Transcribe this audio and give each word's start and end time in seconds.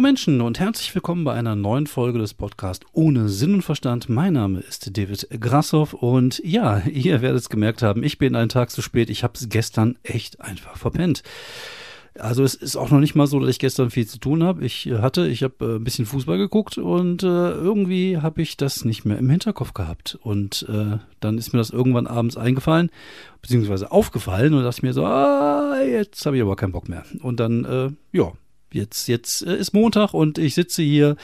Hallo 0.00 0.08
Menschen 0.08 0.40
und 0.40 0.58
herzlich 0.58 0.94
willkommen 0.94 1.24
bei 1.24 1.34
einer 1.34 1.54
neuen 1.54 1.86
Folge 1.86 2.18
des 2.18 2.32
Podcasts 2.32 2.86
Ohne 2.94 3.28
Sinn 3.28 3.52
und 3.52 3.62
Verstand. 3.62 4.08
Mein 4.08 4.32
Name 4.32 4.60
ist 4.60 4.96
David 4.96 5.28
Grassoff 5.38 5.92
und 5.92 6.40
ja, 6.42 6.78
ihr 6.86 7.20
werdet 7.20 7.42
es 7.42 7.50
gemerkt 7.50 7.82
haben, 7.82 8.02
ich 8.02 8.16
bin 8.16 8.34
einen 8.34 8.48
Tag 8.48 8.70
zu 8.70 8.80
spät. 8.80 9.10
Ich 9.10 9.24
habe 9.24 9.34
es 9.34 9.50
gestern 9.50 9.98
echt 10.02 10.40
einfach 10.40 10.78
verpennt. 10.78 11.22
Also 12.18 12.44
es 12.44 12.54
ist 12.54 12.76
auch 12.76 12.90
noch 12.90 12.98
nicht 12.98 13.14
mal 13.14 13.26
so, 13.26 13.40
dass 13.40 13.50
ich 13.50 13.58
gestern 13.58 13.90
viel 13.90 14.06
zu 14.06 14.18
tun 14.18 14.42
habe. 14.42 14.64
Ich 14.64 14.86
äh, 14.86 15.00
hatte, 15.00 15.26
ich 15.28 15.42
habe 15.42 15.66
äh, 15.66 15.76
ein 15.76 15.84
bisschen 15.84 16.06
Fußball 16.06 16.38
geguckt 16.38 16.78
und 16.78 17.22
äh, 17.22 17.26
irgendwie 17.26 18.16
habe 18.16 18.40
ich 18.40 18.56
das 18.56 18.86
nicht 18.86 19.04
mehr 19.04 19.18
im 19.18 19.28
Hinterkopf 19.28 19.74
gehabt. 19.74 20.18
Und 20.22 20.66
dann 21.20 21.36
ist 21.36 21.52
mir 21.52 21.58
das 21.58 21.68
irgendwann 21.68 22.06
abends 22.06 22.38
eingefallen, 22.38 22.88
beziehungsweise 23.42 23.92
aufgefallen 23.92 24.54
und 24.54 24.62
dachte 24.62 24.78
ich 24.78 24.82
mir 24.82 24.94
so, 24.94 25.04
ah, 25.04 25.78
jetzt 25.82 26.24
habe 26.24 26.36
ich 26.36 26.42
aber 26.42 26.56
keinen 26.56 26.72
Bock 26.72 26.88
mehr. 26.88 27.04
Und 27.20 27.38
dann, 27.38 27.98
ja, 28.12 28.32
jetzt, 28.72 29.08
jetzt 29.08 29.42
äh, 29.42 29.56
ist 29.56 29.72
Montag 29.72 30.14
und 30.14 30.38
ich 30.38 30.54
sitze 30.54 30.82
hier 30.82 31.16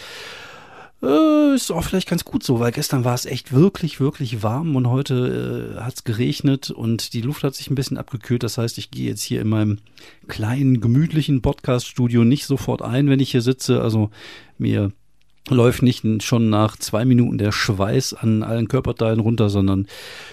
äh, 1.02 1.54
ist 1.54 1.70
auch 1.70 1.84
vielleicht 1.84 2.08
ganz 2.08 2.24
gut 2.24 2.42
so, 2.42 2.58
weil 2.58 2.72
gestern 2.72 3.04
war 3.04 3.14
es 3.14 3.26
echt 3.26 3.52
wirklich, 3.52 4.00
wirklich 4.00 4.42
warm 4.42 4.76
und 4.76 4.88
heute 4.88 5.76
äh, 5.76 5.80
hat 5.80 5.94
es 5.94 6.04
geregnet 6.04 6.70
und 6.70 7.12
die 7.12 7.20
Luft 7.20 7.44
hat 7.44 7.54
sich 7.54 7.70
ein 7.70 7.74
bisschen 7.74 7.98
abgekühlt. 7.98 8.42
Das 8.42 8.56
heißt, 8.56 8.78
ich 8.78 8.90
gehe 8.90 9.08
jetzt 9.08 9.22
hier 9.22 9.42
in 9.42 9.48
meinem 9.48 9.78
kleinen, 10.26 10.80
gemütlichen 10.80 11.42
Podcast-Studio 11.42 12.24
nicht 12.24 12.46
sofort 12.46 12.82
ein, 12.82 13.08
wenn 13.08 13.20
ich 13.20 13.30
hier 13.30 13.42
sitze. 13.42 13.82
Also 13.82 14.10
mir 14.58 14.92
läuft 15.48 15.82
nicht 15.82 16.04
schon 16.22 16.50
nach 16.50 16.76
zwei 16.76 17.04
Minuten 17.04 17.38
der 17.38 17.52
Schweiß 17.52 18.14
an 18.14 18.42
allen 18.42 18.68
Körperteilen 18.68 19.20
runter, 19.20 19.48
sondern 19.48 19.86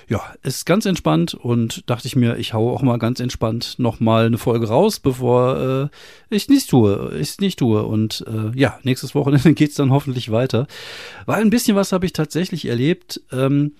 ja, 0.09 0.21
ist 0.41 0.65
ganz 0.65 0.85
entspannt 0.85 1.33
und 1.33 1.89
dachte 1.89 2.07
ich 2.07 2.15
mir, 2.15 2.37
ich 2.37 2.53
haue 2.53 2.73
auch 2.73 2.81
mal 2.81 2.97
ganz 2.97 3.19
entspannt 3.19 3.75
nochmal 3.77 4.25
eine 4.25 4.37
Folge 4.37 4.67
raus, 4.67 4.99
bevor 4.99 5.91
äh, 6.31 6.35
ich 6.35 6.49
nichts 6.49 6.67
tue, 6.67 7.15
ich 7.19 7.39
nicht 7.39 7.59
tue. 7.59 7.83
Und 7.83 8.25
äh, 8.27 8.57
ja, 8.57 8.79
nächstes 8.83 9.13
Wochenende 9.13 9.53
geht's 9.53 9.75
dann 9.75 9.91
hoffentlich 9.91 10.31
weiter. 10.31 10.67
Weil 11.25 11.41
ein 11.41 11.49
bisschen 11.49 11.75
was 11.75 11.91
habe 11.91 12.05
ich 12.05 12.13
tatsächlich 12.13 12.65
erlebt. 12.65 13.21
Ähm, 13.31 13.73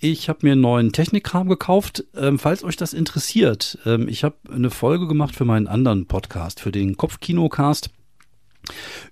ich 0.00 0.28
habe 0.28 0.40
mir 0.42 0.52
einen 0.52 0.60
neuen 0.60 0.92
Technikkram 0.92 1.48
gekauft. 1.48 2.04
Ähm, 2.16 2.38
falls 2.38 2.62
euch 2.62 2.76
das 2.76 2.92
interessiert, 2.92 3.78
ähm, 3.84 4.06
ich 4.06 4.22
habe 4.22 4.36
eine 4.48 4.70
Folge 4.70 5.08
gemacht 5.08 5.34
für 5.34 5.44
meinen 5.44 5.66
anderen 5.66 6.06
Podcast, 6.06 6.60
für 6.60 6.70
den 6.70 6.96
Kopfkinocast 6.96 7.90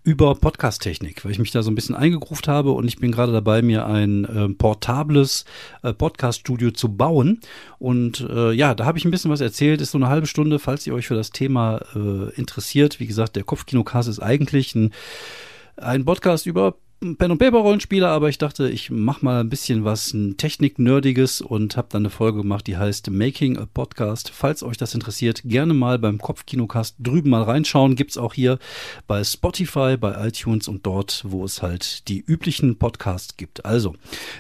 über 0.03 0.35
Podcast-Technik, 0.35 1.25
weil 1.25 1.33
ich 1.33 1.39
mich 1.39 1.51
da 1.51 1.63
so 1.63 1.71
ein 1.71 1.75
bisschen 1.75 1.95
eingegruft 1.95 2.49
habe 2.49 2.73
und 2.73 2.87
ich 2.87 2.99
bin 2.99 3.13
gerade 3.13 3.33
dabei, 3.33 3.63
mir 3.63 3.87
ein 3.87 4.25
äh, 4.25 4.49
portables 4.51 5.45
äh, 5.83 5.93
Podcast-Studio 5.93 6.71
zu 6.71 6.95
bauen. 6.95 7.41
Und 7.79 8.21
äh, 8.21 8.53
ja, 8.53 8.75
da 8.75 8.85
habe 8.85 8.99
ich 8.99 9.05
ein 9.05 9.11
bisschen 9.11 9.31
was 9.31 9.41
erzählt, 9.41 9.81
ist 9.81 9.93
so 9.93 9.99
eine 9.99 10.09
halbe 10.09 10.27
Stunde, 10.27 10.59
falls 10.59 10.87
ihr 10.87 10.95
euch 10.95 11.07
für 11.07 11.15
das 11.15 11.31
Thema 11.31 11.81
äh, 11.95 12.35
interessiert. 12.35 13.01
Wie 13.01 13.07
gesagt, 13.07 13.37
der 13.37 13.45
Kopfkinocast 13.45 14.09
ist 14.09 14.21
eigentlich 14.21 14.75
ein, 14.75 14.93
ein 15.77 16.05
Podcast 16.05 16.47
über 16.47 16.77
Pen 17.01 17.31
und 17.31 17.37
Paper 17.37 17.59
Rollenspieler, 17.59 18.09
aber 18.09 18.31
ich 18.31 18.39
dachte, 18.39 18.71
ich 18.71 18.91
mach 18.91 19.21
mal 19.21 19.41
ein 19.41 19.51
bisschen 19.51 19.85
was 19.85 20.17
Technik-Nerdiges 20.39 21.43
und 21.43 21.77
habe 21.77 21.89
dann 21.91 22.03
eine 22.03 22.11
Folge 22.11 22.41
gemacht, 22.41 22.67
die 22.67 22.79
heißt 22.79 23.11
Making 23.11 23.59
a 23.59 23.67
Podcast. 23.67 24.31
Falls 24.31 24.63
euch 24.63 24.79
das 24.79 24.95
interessiert, 24.95 25.43
gerne 25.45 25.75
mal 25.75 25.99
beim 25.99 26.17
Kopfkinocast 26.17 26.97
drüben 26.99 27.29
mal 27.29 27.43
reinschauen. 27.43 27.97
Gibt's 27.97 28.17
auch 28.17 28.33
hier 28.33 28.59
bei 29.07 29.23
Spotify, 29.23 29.99
bei 29.99 30.27
iTunes 30.27 30.69
und 30.69 30.87
dort, 30.87 31.23
wo 31.27 31.45
es 31.45 31.61
halt 31.61 32.09
die 32.09 32.25
üblichen 32.27 32.79
Podcasts 32.79 33.37
gibt. 33.37 33.67
Also 33.67 33.95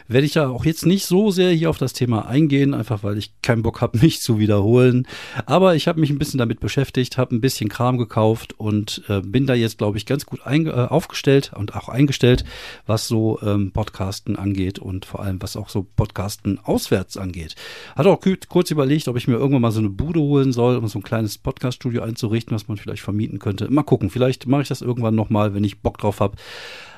werde 0.08 0.27
ich 0.27 0.34
ja 0.34 0.48
auch 0.48 0.64
jetzt 0.64 0.86
nicht 0.86 1.04
so 1.04 1.30
sehr 1.30 1.50
hier 1.50 1.68
auf 1.68 1.78
das 1.78 1.92
Thema 1.92 2.27
eingehen, 2.27 2.72
einfach 2.72 3.02
weil 3.02 3.18
ich 3.18 3.32
keinen 3.42 3.62
Bock 3.62 3.83
habe, 3.83 3.98
mich 4.02 4.22
zu 4.22 4.39
wiederholen. 4.39 5.06
Aber 5.45 5.74
ich 5.77 5.89
habe 5.89 6.00
mich 6.00 6.08
ein 6.08 6.18
bisschen 6.18 6.39
damit 6.39 6.61
beschäftigt, 6.61 7.18
habe 7.18 7.34
ein 7.34 7.42
bisschen 7.42 7.68
Kram 7.68 7.98
gekauft 7.98 8.55
und 8.58 9.02
äh, 9.08 9.20
bin 9.20 9.46
da 9.46 9.52
jetzt, 9.52 9.77
glaube 9.77 9.98
ich, 9.98 10.06
ganz 10.06 10.24
gut 10.24 10.40
äh, 10.46 10.70
aufgestellt 10.70 11.52
und 11.55 11.77
auch 11.77 11.90
eingestellt 11.90 12.45
was 12.86 13.08
so 13.08 13.39
ähm, 13.42 13.73
Podcasten 13.73 14.36
angeht 14.36 14.79
und 14.79 15.05
vor 15.05 15.20
allem 15.20 15.40
was 15.42 15.57
auch 15.57 15.68
so 15.68 15.86
Podcasten 15.96 16.58
auswärts 16.62 17.17
angeht. 17.17 17.55
Hat 17.95 18.07
auch 18.07 18.20
kurz 18.48 18.70
überlegt, 18.70 19.08
ob 19.08 19.17
ich 19.17 19.29
mir 19.29 19.34
irgendwann 19.34 19.62
mal 19.62 19.73
so 19.73 19.80
eine 19.80 19.90
Bude 19.90 20.20
holen 20.20 20.52
soll, 20.52 20.77
um 20.77 20.89
so 20.89 20.98
ein 20.98 21.02
kleines 21.02 21.39
Podcaststudio 21.39 22.02
einzurichten, 22.02 22.55
was 22.55 22.68
man 22.68 22.77
vielleicht 22.77 23.02
vermieten 23.02 23.39
könnte. 23.39 23.70
Mal 23.70 23.83
gucken, 23.83 24.11
vielleicht 24.11 24.46
mache 24.46 24.62
ich 24.62 24.68
das 24.68 24.83
irgendwann 24.83 25.14
nochmal, 25.14 25.55
wenn 25.55 25.64
ich 25.64 25.80
Bock 25.80 25.98
drauf 25.98 26.20
habe. 26.20 26.36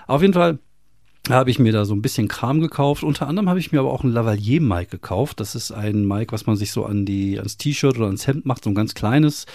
Auf 0.06 0.22
jeden 0.22 0.34
Fall 0.34 0.59
habe 1.28 1.50
ich 1.50 1.59
mir 1.59 1.72
da 1.72 1.84
so 1.84 1.94
ein 1.94 2.03
bisschen 2.03 2.28
Kram 2.28 2.60
gekauft. 2.60 3.03
Unter 3.03 3.26
anderem 3.26 3.48
habe 3.48 3.59
ich 3.59 3.72
mir 3.72 3.80
aber 3.80 3.92
auch 3.92 4.04
ein 4.04 4.12
Lavalier-Mic 4.12 4.91
gekauft. 4.91 5.41
Das 5.41 5.54
ist 5.54 5.72
ein 5.72 6.06
Mic, 6.06 6.32
was 6.32 6.47
man 6.47 6.56
sich 6.56 6.72
so 6.72 6.84
an 6.84 7.04
die, 7.04 7.38
ans 7.38 7.56
T-Shirt 7.56 7.97
oder 7.97 8.06
ans 8.06 8.26
Hemd 8.26 8.47
macht, 8.47 8.65
so 8.65 8.70
ein 8.70 8.75
ganz 8.75 8.94
kleines 8.94 9.47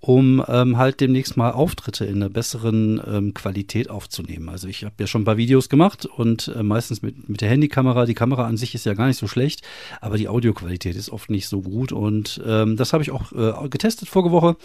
um 0.00 0.42
ähm, 0.48 0.78
halt 0.78 1.00
demnächst 1.00 1.36
mal 1.36 1.52
Auftritte 1.52 2.06
in 2.06 2.16
einer 2.16 2.30
besseren 2.30 3.00
ähm, 3.06 3.34
Qualität 3.34 3.90
aufzunehmen. 3.90 4.48
Also 4.48 4.66
ich 4.66 4.84
habe 4.84 4.94
ja 4.98 5.06
schon 5.06 5.22
ein 5.22 5.26
paar 5.26 5.36
Videos 5.36 5.68
gemacht 5.68 6.06
und 6.06 6.48
äh, 6.48 6.62
meistens 6.62 7.02
mit, 7.02 7.28
mit 7.28 7.42
der 7.42 7.50
Handykamera. 7.50 8.06
Die 8.06 8.14
Kamera 8.14 8.46
an 8.46 8.56
sich 8.56 8.74
ist 8.74 8.86
ja 8.86 8.94
gar 8.94 9.06
nicht 9.06 9.18
so 9.18 9.28
schlecht, 9.28 9.62
aber 10.00 10.16
die 10.16 10.28
Audioqualität 10.28 10.96
ist 10.96 11.10
oft 11.10 11.28
nicht 11.28 11.48
so 11.48 11.60
gut 11.60 11.92
und 11.92 12.40
ähm, 12.46 12.78
das 12.78 12.94
habe 12.94 13.02
ich 13.02 13.10
auch 13.10 13.32
äh, 13.32 13.68
getestet 13.68 14.08
vorige 14.08 14.32
Woche. 14.32 14.56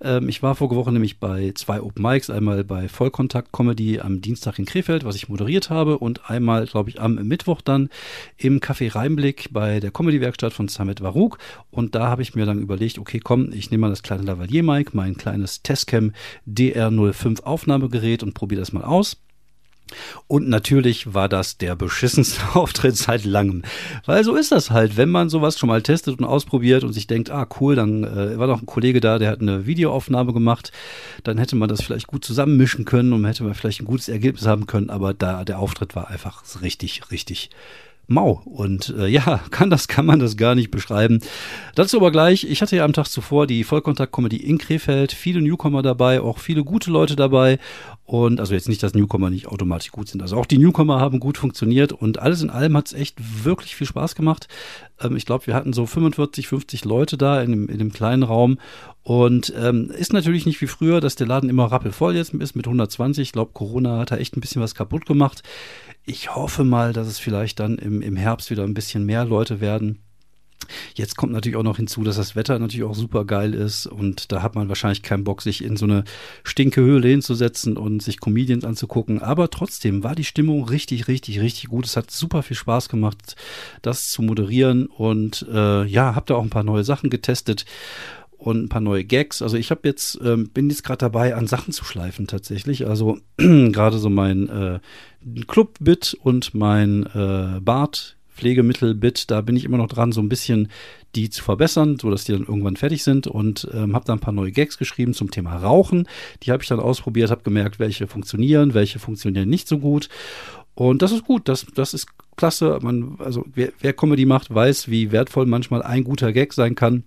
Ähm, 0.00 0.28
ich 0.28 0.42
war 0.42 0.54
vorige 0.54 0.76
Woche 0.76 0.90
nämlich 0.90 1.20
bei 1.20 1.52
zwei 1.54 1.82
Open 1.82 2.02
Mics, 2.02 2.30
einmal 2.30 2.64
bei 2.64 2.88
Vollkontakt 2.88 3.52
Comedy 3.52 4.00
am 4.00 4.22
Dienstag 4.22 4.58
in 4.58 4.64
Krefeld, 4.64 5.04
was 5.04 5.16
ich 5.16 5.28
moderiert 5.28 5.68
habe 5.68 5.98
und 5.98 6.30
einmal, 6.30 6.66
glaube 6.66 6.88
ich, 6.88 6.98
am 6.98 7.16
Mittwoch 7.16 7.60
dann 7.60 7.90
im 8.38 8.60
Café 8.60 8.94
Rheinblick 8.94 9.50
bei 9.52 9.80
der 9.80 9.90
Comedy-Werkstatt 9.90 10.54
von 10.54 10.68
Samet 10.68 11.02
Varuk 11.02 11.36
und 11.70 11.94
da 11.94 12.08
habe 12.08 12.22
ich 12.22 12.34
mir 12.34 12.46
dann 12.46 12.58
überlegt, 12.58 12.98
okay, 12.98 13.20
komm, 13.22 13.52
ich 13.52 13.70
nehme 13.70 13.82
mal 13.82 13.90
das 13.90 14.02
kleine 14.02 14.22
Lavalier-Mic 14.22 14.77
Mike 14.78 14.92
mein 14.94 15.16
kleines 15.16 15.62
Testcam 15.62 16.12
DR05 16.46 17.42
Aufnahmegerät 17.42 18.22
und 18.22 18.34
probiere 18.34 18.60
das 18.60 18.72
mal 18.72 18.84
aus. 18.84 19.16
Und 20.28 20.48
natürlich 20.48 21.14
war 21.14 21.28
das 21.28 21.56
der 21.58 21.74
beschissenste 21.74 22.40
Auftritt 22.54 22.96
seit 22.96 23.24
langem. 23.24 23.62
Weil 24.04 24.22
so 24.22 24.36
ist 24.36 24.52
das 24.52 24.70
halt, 24.70 24.96
wenn 24.96 25.08
man 25.08 25.30
sowas 25.30 25.58
schon 25.58 25.68
mal 25.68 25.82
testet 25.82 26.18
und 26.18 26.24
ausprobiert 26.24 26.84
und 26.84 26.92
sich 26.92 27.08
denkt, 27.08 27.30
ah 27.30 27.48
cool, 27.58 27.74
dann 27.74 28.04
äh, 28.04 28.38
war 28.38 28.46
noch 28.46 28.60
ein 28.60 28.66
Kollege 28.66 29.00
da, 29.00 29.18
der 29.18 29.30
hat 29.30 29.40
eine 29.40 29.66
Videoaufnahme 29.66 30.32
gemacht, 30.32 30.70
dann 31.24 31.38
hätte 31.38 31.56
man 31.56 31.68
das 31.68 31.82
vielleicht 31.82 32.06
gut 32.06 32.24
zusammenmischen 32.24 32.84
können 32.84 33.12
und 33.12 33.24
hätte 33.24 33.42
man 33.42 33.54
vielleicht 33.54 33.80
ein 33.80 33.86
gutes 33.86 34.08
Ergebnis 34.08 34.46
haben 34.46 34.66
können, 34.66 34.90
aber 34.90 35.12
da 35.14 35.44
der 35.44 35.58
Auftritt 35.58 35.96
war 35.96 36.08
einfach 36.08 36.44
richtig, 36.62 37.10
richtig 37.10 37.50
mau. 38.08 38.42
Und 38.44 38.94
äh, 38.98 39.06
ja, 39.06 39.40
kann 39.50 39.70
das, 39.70 39.86
kann 39.86 40.06
man 40.06 40.18
das 40.18 40.36
gar 40.36 40.54
nicht 40.54 40.70
beschreiben. 40.70 41.20
Dazu 41.74 41.98
aber 41.98 42.10
gleich, 42.10 42.44
ich 42.44 42.60
hatte 42.60 42.76
ja 42.76 42.84
am 42.84 42.92
Tag 42.92 43.06
zuvor 43.06 43.46
die 43.46 43.62
Vollkontakt-Comedy 43.64 44.36
in 44.38 44.58
Krefeld, 44.58 45.12
viele 45.12 45.40
Newcomer 45.40 45.82
dabei, 45.82 46.20
auch 46.20 46.38
viele 46.38 46.64
gute 46.64 46.90
Leute 46.90 47.14
dabei. 47.14 47.58
Und 48.08 48.40
also 48.40 48.54
jetzt 48.54 48.70
nicht, 48.70 48.82
dass 48.82 48.94
Newcomer 48.94 49.28
nicht 49.28 49.48
automatisch 49.48 49.92
gut 49.92 50.08
sind. 50.08 50.22
Also 50.22 50.38
auch 50.38 50.46
die 50.46 50.56
Newcomer 50.56 50.98
haben 50.98 51.20
gut 51.20 51.36
funktioniert 51.36 51.92
und 51.92 52.18
alles 52.18 52.40
in 52.40 52.48
allem 52.48 52.74
hat 52.74 52.86
es 52.86 52.94
echt 52.94 53.44
wirklich 53.44 53.76
viel 53.76 53.86
Spaß 53.86 54.14
gemacht. 54.14 54.48
Ähm, 54.98 55.14
ich 55.14 55.26
glaube, 55.26 55.46
wir 55.46 55.54
hatten 55.54 55.74
so 55.74 55.84
45, 55.84 56.48
50 56.48 56.86
Leute 56.86 57.18
da 57.18 57.42
in 57.42 57.50
dem, 57.50 57.68
in 57.68 57.78
dem 57.78 57.92
kleinen 57.92 58.22
Raum. 58.22 58.58
Und 59.02 59.52
ähm, 59.58 59.90
ist 59.90 60.14
natürlich 60.14 60.46
nicht 60.46 60.60
wie 60.62 60.66
früher, 60.66 61.02
dass 61.02 61.16
der 61.16 61.26
Laden 61.26 61.50
immer 61.50 61.66
rappelvoll 61.66 62.16
jetzt 62.16 62.32
ist 62.32 62.56
mit 62.56 62.66
120. 62.66 63.20
Ich 63.28 63.32
glaube, 63.32 63.52
Corona 63.52 63.98
hat 63.98 64.10
da 64.10 64.16
echt 64.16 64.36
ein 64.36 64.40
bisschen 64.40 64.62
was 64.62 64.74
kaputt 64.74 65.04
gemacht 65.04 65.42
ich 66.08 66.34
hoffe 66.34 66.64
mal, 66.64 66.92
dass 66.92 67.06
es 67.06 67.18
vielleicht 67.18 67.60
dann 67.60 67.76
im, 67.76 68.00
im 68.00 68.16
Herbst 68.16 68.50
wieder 68.50 68.64
ein 68.64 68.74
bisschen 68.74 69.04
mehr 69.04 69.24
Leute 69.26 69.60
werden. 69.60 70.02
Jetzt 70.94 71.16
kommt 71.16 71.32
natürlich 71.32 71.56
auch 71.56 71.62
noch 71.62 71.76
hinzu, 71.76 72.02
dass 72.04 72.16
das 72.16 72.36
Wetter 72.36 72.58
natürlich 72.58 72.84
auch 72.84 72.94
super 72.94 73.24
geil 73.24 73.54
ist 73.54 73.86
und 73.86 74.32
da 74.32 74.42
hat 74.42 74.54
man 74.54 74.68
wahrscheinlich 74.68 75.02
keinen 75.02 75.24
Bock, 75.24 75.42
sich 75.42 75.62
in 75.62 75.76
so 75.76 75.86
eine 75.86 76.04
Stinkehöhle 76.44 77.08
hinzusetzen 77.08 77.76
und 77.76 78.02
sich 78.02 78.20
Comedians 78.20 78.64
anzugucken. 78.64 79.22
Aber 79.22 79.50
trotzdem 79.50 80.04
war 80.04 80.14
die 80.14 80.24
Stimmung 80.24 80.64
richtig, 80.64 81.08
richtig, 81.08 81.40
richtig 81.40 81.68
gut. 81.68 81.86
Es 81.86 81.96
hat 81.96 82.10
super 82.10 82.42
viel 82.42 82.56
Spaß 82.56 82.88
gemacht, 82.88 83.36
das 83.82 84.08
zu 84.08 84.22
moderieren 84.22 84.86
und 84.86 85.46
äh, 85.52 85.84
ja, 85.84 86.14
habe 86.14 86.26
da 86.26 86.34
auch 86.34 86.42
ein 86.42 86.50
paar 86.50 86.64
neue 86.64 86.84
Sachen 86.84 87.10
getestet 87.10 87.64
und 88.38 88.64
ein 88.64 88.68
paar 88.68 88.80
neue 88.80 89.04
Gags. 89.04 89.42
Also 89.42 89.56
ich 89.56 89.70
habe 89.70 89.80
jetzt 89.84 90.18
ähm, 90.24 90.48
bin 90.48 90.70
jetzt 90.70 90.84
gerade 90.84 90.98
dabei, 90.98 91.34
an 91.34 91.46
Sachen 91.46 91.72
zu 91.72 91.84
schleifen 91.84 92.26
tatsächlich. 92.26 92.86
Also 92.86 93.18
gerade 93.36 93.98
so 93.98 94.08
mein 94.08 94.48
äh, 94.48 94.78
Club-Bit 95.46 96.16
und 96.22 96.54
mein 96.54 97.04
äh, 97.06 97.60
Bart 97.60 98.16
Pflegemittel-Bit, 98.38 99.30
da 99.30 99.40
bin 99.40 99.56
ich 99.56 99.64
immer 99.64 99.76
noch 99.76 99.88
dran, 99.88 100.12
so 100.12 100.20
ein 100.20 100.28
bisschen 100.28 100.68
die 101.14 101.28
zu 101.28 101.42
verbessern, 101.42 101.98
so 102.00 102.10
dass 102.10 102.24
die 102.24 102.32
dann 102.32 102.42
irgendwann 102.42 102.76
fertig 102.76 103.02
sind 103.02 103.26
und 103.26 103.68
ähm, 103.72 103.94
habe 103.94 104.04
da 104.04 104.12
ein 104.12 104.20
paar 104.20 104.32
neue 104.32 104.52
Gags 104.52 104.78
geschrieben 104.78 105.14
zum 105.14 105.30
Thema 105.30 105.56
Rauchen. 105.56 106.06
Die 106.42 106.52
habe 106.52 106.62
ich 106.62 106.68
dann 106.68 106.80
ausprobiert, 106.80 107.30
habe 107.30 107.42
gemerkt, 107.42 107.78
welche 107.78 108.06
funktionieren, 108.06 108.74
welche 108.74 108.98
funktionieren 108.98 109.48
nicht 109.48 109.68
so 109.68 109.78
gut. 109.78 110.08
Und 110.74 111.02
das 111.02 111.10
ist 111.10 111.24
gut, 111.24 111.48
das, 111.48 111.66
das 111.74 111.92
ist 111.92 112.06
klasse. 112.36 112.78
Man, 112.82 113.16
also 113.18 113.44
wer, 113.52 113.72
wer 113.80 113.92
Comedy 113.92 114.26
macht, 114.26 114.54
weiß, 114.54 114.88
wie 114.88 115.10
wertvoll 115.10 115.46
manchmal 115.46 115.82
ein 115.82 116.04
guter 116.04 116.32
Gag 116.32 116.52
sein 116.52 116.74
kann. 116.74 117.04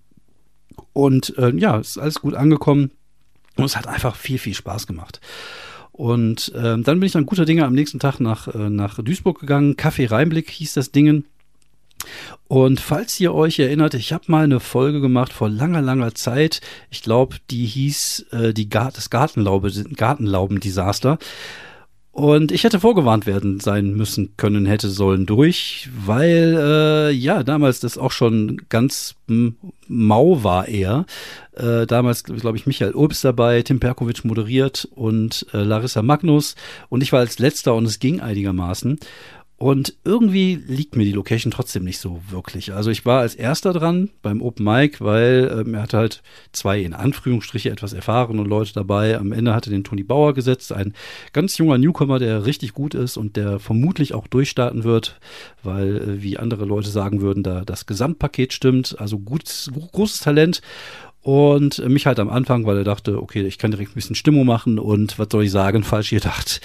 Und 0.94 1.38
äh, 1.38 1.56
ja, 1.56 1.80
es 1.80 1.92
ist 1.92 1.98
alles 1.98 2.20
gut 2.20 2.36
angekommen 2.36 2.92
und 3.56 3.66
es 3.66 3.78
hat 3.78 3.88
einfach 3.88 4.16
viel, 4.16 4.40
viel 4.40 4.54
Spaß 4.54 4.88
gemacht. 4.88 5.22
Und 5.92 6.54
äh, 6.56 6.80
dann 6.80 6.84
bin 6.84 7.04
ich 7.04 7.12
dann 7.12 7.26
guter 7.26 7.46
Dinge 7.46 7.66
am 7.66 7.74
nächsten 7.74 8.00
Tag 8.00 8.20
nach, 8.20 8.48
äh, 8.48 8.70
nach 8.70 8.98
Duisburg 9.04 9.40
gegangen. 9.40 9.76
Café 9.76 10.10
Rheinblick 10.10 10.50
hieß 10.50 10.74
das 10.74 10.92
Dingen. 10.92 11.26
Und 12.48 12.80
falls 12.80 13.20
ihr 13.20 13.34
euch 13.34 13.60
erinnert, 13.60 13.94
ich 13.94 14.12
habe 14.12 14.26
mal 14.28 14.44
eine 14.44 14.60
Folge 14.60 15.02
gemacht 15.02 15.32
vor 15.34 15.50
langer, 15.50 15.82
langer 15.82 16.16
Zeit. 16.16 16.62
Ich 16.90 17.02
glaube, 17.02 17.38
die 17.50 17.66
hieß 17.66 18.28
äh, 18.32 18.54
die 18.54 18.70
Gar 18.70 18.92
das 18.92 19.10
Gartenlaube, 19.10 19.72
Gartenlauben-Desaster. 19.72 21.20
Und 22.12 22.52
ich 22.52 22.66
hätte 22.66 22.82
vorgewarnt 22.82 23.26
werden 23.26 23.62
sein 23.62 23.94
müssen 23.94 24.36
können, 24.36 24.66
hätte 24.66 24.90
sollen 24.90 25.26
durch, 25.26 25.90
weil 26.06 26.58
äh, 26.60 27.12
ja 27.12 27.42
damals 27.44 27.80
das 27.80 27.98
auch 27.98 28.12
schon 28.12 28.62
ganz 28.68 29.16
mau 29.88 30.44
war 30.44 30.68
eher. 30.68 31.06
Äh, 31.56 31.88
damals, 31.88 32.26
glaube 32.26 32.58
ich, 32.58 32.68
Michael 32.68 32.96
Ulbs 32.96 33.22
dabei, 33.22 33.62
Tim 33.62 33.80
Perkovic 33.80 34.26
moderiert 34.26 34.90
und 34.94 35.46
äh, 35.54 35.60
Larissa 35.60 36.02
Magnus. 36.02 36.56
Und 36.90 37.02
ich 37.02 37.14
war 37.14 37.22
als 37.22 37.40
letzter 37.40 37.76
und 37.76 37.86
es 37.86 38.00
ging 38.00 38.20
einigermaßen. 38.20 39.00
Und 39.62 39.94
irgendwie 40.04 40.56
liegt 40.56 40.96
mir 40.96 41.04
die 41.06 41.12
Location 41.12 41.52
trotzdem 41.52 41.84
nicht 41.84 42.00
so 42.00 42.20
wirklich. 42.30 42.74
Also 42.74 42.90
ich 42.90 43.06
war 43.06 43.20
als 43.20 43.36
erster 43.36 43.74
dran 43.74 44.10
beim 44.24 44.42
Open 44.42 44.66
Mic, 44.66 45.00
weil 45.02 45.56
ähm, 45.56 45.76
er 45.76 45.84
hatte 45.84 45.98
halt 45.98 46.24
zwei 46.52 46.82
in 46.82 46.96
Anführungsstriche 46.96 47.70
etwas 47.70 47.94
erfahrene 47.94 48.42
Leute 48.42 48.74
dabei. 48.74 49.20
Am 49.20 49.32
Ende 49.32 49.54
hatte 49.54 49.70
den 49.70 49.84
Toni 49.84 50.02
Bauer 50.02 50.34
gesetzt, 50.34 50.74
ein 50.74 50.96
ganz 51.32 51.60
junger 51.60 51.78
Newcomer, 51.78 52.18
der 52.18 52.48
richtig 52.48 52.74
gut 52.74 52.96
ist 52.96 53.18
und 53.18 53.36
der 53.36 53.60
vermutlich 53.60 54.16
auch 54.16 54.26
durchstarten 54.26 54.84
wird, 54.84 55.20
weil, 55.62 55.98
äh, 55.98 56.24
wie 56.24 56.40
andere 56.40 56.66
Leute 56.66 56.90
sagen 56.90 57.22
würden, 57.22 57.44
da 57.44 57.64
das 57.64 57.86
Gesamtpaket 57.86 58.54
stimmt. 58.54 58.96
Also 58.98 59.20
gut, 59.20 59.44
großes 59.92 60.22
Talent. 60.22 60.64
Und 61.24 61.88
mich 61.88 62.08
halt 62.08 62.20
am 62.20 62.30
Anfang, 62.30 62.66
weil 62.66 62.78
er 62.78 62.84
dachte, 62.84 63.22
okay, 63.22 63.44
ich 63.44 63.60
kann 63.60 63.70
direkt 63.70 63.92
ein 63.92 63.96
bisschen 63.96 64.16
Stimmung 64.16 64.46
machen 64.46 64.80
und 64.80 65.20
was 65.20 65.28
soll 65.32 65.44
ich 65.44 65.52
sagen, 65.52 65.84
falsch 65.84 66.10
gedacht. 66.10 66.62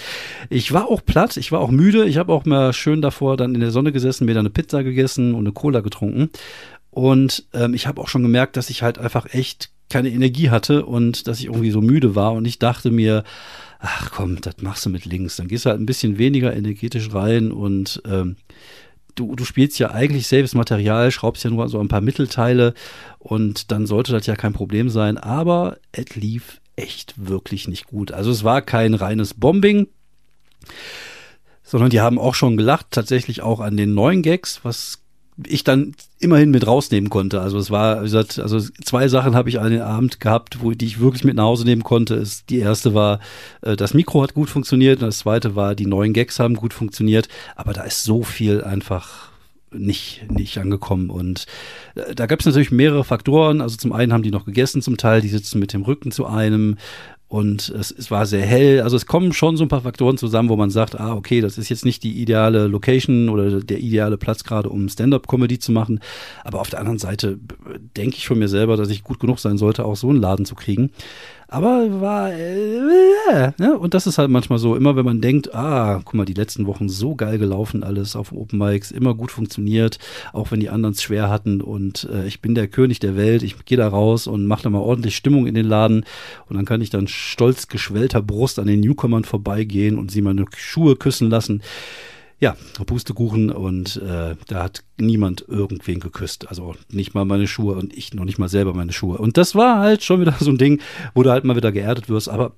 Ich 0.49 0.71
war 0.71 0.87
auch 0.89 1.05
platt, 1.05 1.37
ich 1.37 1.51
war 1.51 1.59
auch 1.59 1.69
müde, 1.69 2.05
ich 2.05 2.17
habe 2.17 2.33
auch 2.33 2.45
mal 2.45 2.73
schön 2.73 3.01
davor 3.01 3.37
dann 3.37 3.53
in 3.53 3.61
der 3.61 3.71
Sonne 3.71 3.91
gesessen, 3.91 4.25
mir 4.25 4.33
dann 4.33 4.47
eine 4.47 4.49
Pizza 4.49 4.83
gegessen 4.83 5.35
und 5.35 5.41
eine 5.41 5.51
Cola 5.51 5.81
getrunken. 5.81 6.31
Und 6.89 7.45
ähm, 7.53 7.75
ich 7.75 7.85
habe 7.85 8.01
auch 8.01 8.07
schon 8.07 8.23
gemerkt, 8.23 8.57
dass 8.57 8.71
ich 8.71 8.81
halt 8.81 8.97
einfach 8.97 9.31
echt 9.31 9.69
keine 9.89 10.09
Energie 10.09 10.49
hatte 10.49 10.85
und 10.85 11.27
dass 11.27 11.39
ich 11.39 11.45
irgendwie 11.45 11.71
so 11.71 11.81
müde 11.81 12.15
war. 12.15 12.33
Und 12.33 12.45
ich 12.45 12.57
dachte 12.57 12.89
mir, 12.89 13.23
ach 13.79 14.11
komm, 14.11 14.41
das 14.41 14.55
machst 14.61 14.85
du 14.85 14.89
mit 14.89 15.05
links. 15.05 15.35
Dann 15.35 15.47
gehst 15.47 15.65
du 15.65 15.69
halt 15.69 15.79
ein 15.79 15.85
bisschen 15.85 16.17
weniger 16.17 16.55
energetisch 16.55 17.13
rein 17.13 17.51
und 17.51 18.01
ähm, 18.05 18.35
du, 19.17 19.35
du 19.35 19.43
spielst 19.43 19.79
ja 19.79 19.91
eigentlich 19.91 20.27
selbes 20.27 20.55
Material, 20.55 21.11
schraubst 21.11 21.43
ja 21.43 21.49
nur 21.49 21.67
so 21.67 21.79
ein 21.79 21.89
paar 21.89 22.01
Mittelteile 22.01 22.73
und 23.19 23.71
dann 23.71 23.85
sollte 23.85 24.13
das 24.13 24.25
ja 24.25 24.35
kein 24.35 24.53
Problem 24.53 24.89
sein. 24.89 25.17
Aber 25.17 25.77
es 25.91 26.15
lief 26.15 26.61
echt 26.75 27.13
wirklich 27.17 27.67
nicht 27.67 27.87
gut. 27.87 28.11
Also 28.11 28.31
es 28.31 28.43
war 28.43 28.61
kein 28.61 28.93
reines 28.93 29.33
Bombing, 29.33 29.87
sondern 31.63 31.89
die 31.89 31.99
haben 31.99 32.19
auch 32.19 32.35
schon 32.35 32.55
gelacht, 32.55 32.87
tatsächlich 32.91 33.41
auch 33.41 33.59
an 33.59 33.75
den 33.75 33.93
neuen 33.93 34.21
Gags, 34.21 34.61
was 34.63 35.01
ich 35.45 35.63
dann 35.63 35.93
immerhin 36.19 36.49
mit 36.49 36.65
rausnehmen 36.65 37.09
konnte. 37.09 37.41
Also 37.41 37.57
es 37.57 37.69
war, 37.69 38.01
wie 38.01 38.05
gesagt, 38.05 38.39
also 38.39 38.59
zwei 38.83 39.07
Sachen 39.07 39.35
habe 39.35 39.49
ich 39.49 39.59
an 39.59 39.71
den 39.71 39.81
Abend 39.81 40.19
gehabt, 40.19 40.63
wo 40.63 40.71
die 40.71 40.85
ich 40.85 40.99
wirklich 40.99 41.23
mit 41.23 41.35
nach 41.35 41.43
Hause 41.43 41.65
nehmen 41.65 41.83
konnte. 41.83 42.15
Ist, 42.15 42.49
die 42.49 42.57
erste 42.57 42.93
war, 42.93 43.19
äh, 43.61 43.75
das 43.75 43.93
Mikro 43.93 44.23
hat 44.23 44.33
gut 44.33 44.49
funktioniert 44.49 45.01
und 45.01 45.07
das 45.07 45.19
zweite 45.19 45.55
war, 45.55 45.75
die 45.75 45.85
neuen 45.85 46.13
Gags 46.13 46.39
haben 46.39 46.55
gut 46.55 46.73
funktioniert. 46.73 47.27
Aber 47.55 47.73
da 47.73 47.83
ist 47.83 48.03
so 48.03 48.23
viel 48.23 48.63
einfach 48.63 49.29
nicht, 49.71 50.25
nicht 50.31 50.57
angekommen. 50.57 51.09
Und 51.09 51.45
äh, 51.95 52.15
da 52.15 52.25
gab 52.25 52.39
es 52.39 52.45
natürlich 52.45 52.71
mehrere 52.71 53.03
Faktoren. 53.03 53.61
Also 53.61 53.77
zum 53.77 53.93
einen 53.93 54.13
haben 54.13 54.23
die 54.23 54.31
noch 54.31 54.45
gegessen, 54.45 54.81
zum 54.81 54.97
Teil, 54.97 55.21
die 55.21 55.29
sitzen 55.29 55.59
mit 55.59 55.73
dem 55.73 55.83
Rücken 55.83 56.11
zu 56.11 56.25
einem. 56.25 56.77
Und 57.29 57.67
es, 57.69 57.91
es 57.91 58.09
war 58.09 58.25
sehr 58.25 58.45
hell. 58.45 58.81
Also 58.81 58.95
es 58.95 59.05
kommen 59.05 59.33
schon 59.33 59.57
so 59.57 59.65
ein 59.65 59.67
paar 59.67 59.81
Faktoren 59.81 60.17
zusammen, 60.17 60.47
wo 60.47 60.55
man 60.55 60.69
sagt, 60.69 60.97
ah, 60.97 61.13
okay, 61.13 61.41
das 61.41 61.57
ist 61.57 61.67
jetzt 61.67 61.83
nicht 61.83 62.03
die 62.03 62.21
ideale 62.21 62.67
Location 62.67 63.27
oder 63.27 63.59
der 63.59 63.79
ideale 63.79 64.17
Platz 64.17 64.45
gerade, 64.45 64.69
um 64.69 64.87
Stand-up-Comedy 64.87 65.59
zu 65.59 65.73
machen. 65.73 65.99
Aber 66.45 66.61
auf 66.61 66.69
der 66.69 66.79
anderen 66.79 66.99
Seite 66.99 67.37
denke 67.97 68.15
ich 68.15 68.27
von 68.27 68.39
mir 68.39 68.47
selber, 68.47 68.77
dass 68.77 68.89
ich 68.89 69.03
gut 69.03 69.19
genug 69.19 69.39
sein 69.39 69.57
sollte, 69.57 69.83
auch 69.83 69.97
so 69.97 70.09
einen 70.09 70.21
Laden 70.21 70.45
zu 70.45 70.55
kriegen. 70.55 70.91
Aber 71.49 72.01
war, 72.01 72.33
äh, 72.33 73.53
ne? 73.57 73.77
und 73.77 73.93
das 73.93 74.05
ist 74.05 74.17
halt 74.17 74.29
manchmal 74.29 74.59
so, 74.59 74.75
immer 74.75 74.97
wenn 74.97 75.05
man 75.05 75.21
denkt, 75.21 75.55
ah, 75.55 76.01
guck 76.03 76.13
mal, 76.13 76.25
die 76.25 76.33
letzten 76.33 76.67
Wochen 76.67 76.89
so 76.89 77.15
geil 77.15 77.37
gelaufen 77.37 77.83
alles 77.83 78.17
auf 78.17 78.33
Open 78.33 78.59
Mics, 78.59 78.91
immer 78.91 79.15
gut 79.15 79.31
funktioniert, 79.31 79.97
auch 80.33 80.51
wenn 80.51 80.59
die 80.59 80.69
anderen 80.69 80.93
es 80.93 81.01
schwer 81.01 81.29
hatten. 81.29 81.61
Und 81.61 82.09
äh, 82.11 82.27
ich 82.27 82.41
bin 82.41 82.53
der 82.53 82.67
König 82.67 82.99
der 82.99 83.15
Welt, 83.15 83.43
ich 83.43 83.63
gehe 83.63 83.77
da 83.77 83.87
raus 83.87 84.27
und 84.27 84.45
mache 84.45 84.63
da 84.63 84.69
mal 84.69 84.79
ordentlich 84.79 85.15
Stimmung 85.15 85.47
in 85.47 85.55
den 85.55 85.67
Laden. 85.67 86.05
Und 86.49 86.57
dann 86.57 86.65
kann 86.65 86.81
ich 86.81 86.89
dann 86.89 87.07
stolz 87.07 87.69
geschwellter 87.69 88.21
Brust 88.21 88.59
an 88.59 88.67
den 88.67 88.81
Newcomern 88.81 89.23
vorbeigehen 89.23 89.97
und 89.97 90.11
sie 90.11 90.21
meine 90.21 90.45
Schuhe 90.53 90.97
küssen 90.97 91.29
lassen 91.29 91.61
ja, 92.39 92.55
Pustekuchen 92.85 93.49
und 93.49 93.97
äh, 93.97 94.35
da 94.47 94.63
hat 94.63 94.83
niemand 94.97 95.45
irgendwen 95.47 95.99
geküsst. 95.99 96.49
Also 96.49 96.75
nicht 96.91 97.15
mal 97.15 97.25
meine 97.25 97.47
Schuhe 97.47 97.75
und 97.75 97.97
ich 97.97 98.13
noch 98.13 98.25
nicht 98.25 98.37
mal 98.37 98.49
selber 98.49 98.73
meine 98.73 98.93
Schuhe. 98.93 99.17
Und 99.17 99.37
das 99.37 99.55
war 99.55 99.79
halt 99.79 100.03
schon 100.03 100.21
wieder 100.21 100.33
so 100.39 100.51
ein 100.51 100.57
Ding, 100.57 100.79
wo 101.15 101.23
du 101.23 101.31
halt 101.31 101.45
mal 101.45 101.55
wieder 101.55 101.71
geerdet 101.71 102.09
wirst. 102.09 102.29
Aber 102.29 102.53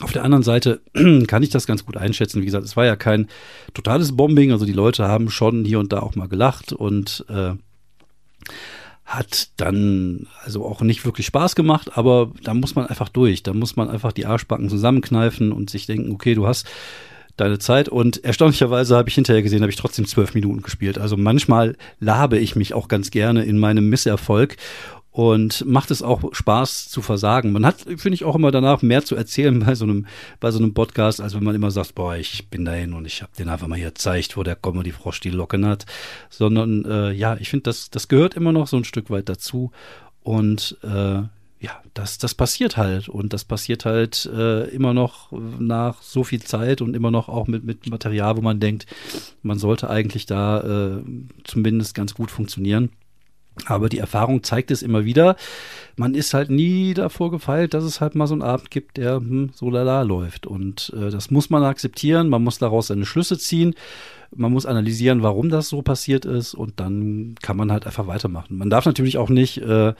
auf 0.00 0.12
der 0.12 0.22
anderen 0.22 0.44
Seite 0.44 0.80
kann 1.26 1.42
ich 1.42 1.50
das 1.50 1.66
ganz 1.66 1.84
gut 1.84 1.96
einschätzen. 1.96 2.40
Wie 2.40 2.46
gesagt, 2.46 2.64
es 2.64 2.76
war 2.76 2.86
ja 2.86 2.94
kein 2.94 3.26
totales 3.74 4.16
Bombing. 4.16 4.52
Also 4.52 4.64
die 4.64 4.72
Leute 4.72 5.08
haben 5.08 5.30
schon 5.30 5.64
hier 5.64 5.80
und 5.80 5.92
da 5.92 6.00
auch 6.00 6.14
mal 6.14 6.28
gelacht 6.28 6.72
und 6.72 7.24
äh, 7.28 7.54
hat 9.04 9.48
dann 9.56 10.26
also 10.44 10.64
auch 10.64 10.82
nicht 10.82 11.04
wirklich 11.06 11.26
Spaß 11.26 11.56
gemacht, 11.56 11.96
aber 11.96 12.30
da 12.44 12.52
muss 12.52 12.74
man 12.74 12.86
einfach 12.86 13.08
durch. 13.08 13.42
Da 13.42 13.54
muss 13.54 13.74
man 13.74 13.88
einfach 13.88 14.12
die 14.12 14.26
Arschbacken 14.26 14.68
zusammenkneifen 14.68 15.50
und 15.50 15.70
sich 15.70 15.86
denken, 15.86 16.12
okay, 16.12 16.34
du 16.34 16.46
hast 16.46 16.68
deine 17.40 17.58
Zeit. 17.58 17.88
Und 17.88 18.24
erstaunlicherweise 18.24 18.96
habe 18.96 19.08
ich 19.08 19.14
hinterher 19.14 19.42
gesehen, 19.42 19.62
habe 19.62 19.70
ich 19.70 19.76
trotzdem 19.76 20.06
zwölf 20.06 20.34
Minuten 20.34 20.62
gespielt. 20.62 20.98
Also 20.98 21.16
manchmal 21.16 21.76
labe 22.00 22.38
ich 22.38 22.56
mich 22.56 22.74
auch 22.74 22.88
ganz 22.88 23.10
gerne 23.10 23.44
in 23.44 23.58
meinem 23.58 23.88
Misserfolg 23.88 24.56
und 25.18 25.64
macht 25.66 25.90
es 25.90 26.00
auch 26.00 26.22
Spaß 26.32 26.88
zu 26.88 27.02
versagen. 27.02 27.50
Man 27.50 27.66
hat, 27.66 27.80
finde 27.80 28.14
ich, 28.14 28.24
auch 28.24 28.36
immer 28.36 28.52
danach 28.52 28.82
mehr 28.82 29.04
zu 29.04 29.16
erzählen 29.16 29.58
bei 29.58 29.74
so 29.74 29.84
einem, 29.84 30.06
bei 30.38 30.52
so 30.52 30.58
einem 30.58 30.74
Podcast, 30.74 31.20
als 31.20 31.34
wenn 31.34 31.42
man 31.42 31.56
immer 31.56 31.72
sagt, 31.72 31.96
boah, 31.96 32.14
ich 32.14 32.48
bin 32.50 32.64
dahin 32.64 32.92
und 32.92 33.04
ich 33.04 33.22
habe 33.22 33.32
den 33.36 33.48
einfach 33.48 33.66
mal 33.66 33.76
hier 33.76 33.88
gezeigt, 33.88 34.36
wo 34.36 34.44
der 34.44 34.54
Comedy 34.54 34.92
Frosch 34.92 35.18
die 35.18 35.30
Locken 35.30 35.66
hat. 35.66 35.86
Sondern 36.30 36.84
äh, 36.84 37.10
ja, 37.10 37.36
ich 37.40 37.48
finde, 37.48 37.64
das, 37.64 37.90
das 37.90 38.06
gehört 38.06 38.34
immer 38.34 38.52
noch 38.52 38.68
so 38.68 38.76
ein 38.76 38.84
Stück 38.84 39.10
weit 39.10 39.28
dazu. 39.28 39.72
Und 40.22 40.76
äh, 40.82 41.22
ja, 41.60 41.82
das, 41.94 42.18
das 42.18 42.34
passiert 42.34 42.76
halt. 42.76 43.08
Und 43.08 43.32
das 43.32 43.44
passiert 43.44 43.84
halt 43.84 44.26
äh, 44.26 44.68
immer 44.68 44.94
noch 44.94 45.32
nach 45.32 46.02
so 46.02 46.24
viel 46.24 46.42
Zeit 46.42 46.80
und 46.80 46.94
immer 46.94 47.10
noch 47.10 47.28
auch 47.28 47.46
mit, 47.46 47.64
mit 47.64 47.88
Material, 47.88 48.36
wo 48.36 48.42
man 48.42 48.60
denkt, 48.60 48.86
man 49.42 49.58
sollte 49.58 49.90
eigentlich 49.90 50.26
da 50.26 50.60
äh, 50.60 51.02
zumindest 51.44 51.94
ganz 51.94 52.14
gut 52.14 52.30
funktionieren. 52.30 52.90
Aber 53.66 53.88
die 53.88 53.98
Erfahrung 53.98 54.44
zeigt 54.44 54.70
es 54.70 54.82
immer 54.82 55.04
wieder. 55.04 55.34
Man 55.96 56.14
ist 56.14 56.32
halt 56.32 56.48
nie 56.48 56.94
davor 56.94 57.32
gefeilt, 57.32 57.74
dass 57.74 57.82
es 57.82 58.00
halt 58.00 58.14
mal 58.14 58.28
so 58.28 58.34
einen 58.34 58.42
Abend 58.42 58.70
gibt, 58.70 58.96
der 58.96 59.16
hm, 59.16 59.50
so 59.52 59.68
lala 59.68 60.02
läuft. 60.02 60.46
Und 60.46 60.92
äh, 60.96 61.10
das 61.10 61.32
muss 61.32 61.50
man 61.50 61.64
akzeptieren. 61.64 62.28
Man 62.28 62.44
muss 62.44 62.58
daraus 62.58 62.86
seine 62.86 63.04
Schlüsse 63.04 63.36
ziehen. 63.36 63.74
Man 64.34 64.52
muss 64.52 64.64
analysieren, 64.64 65.22
warum 65.22 65.48
das 65.48 65.68
so 65.68 65.82
passiert 65.82 66.24
ist. 66.24 66.54
Und 66.54 66.78
dann 66.78 67.34
kann 67.42 67.56
man 67.56 67.72
halt 67.72 67.84
einfach 67.86 68.06
weitermachen. 68.06 68.56
Man 68.56 68.70
darf 68.70 68.86
natürlich 68.86 69.18
auch 69.18 69.28
nicht 69.28 69.58
äh, 69.58 69.94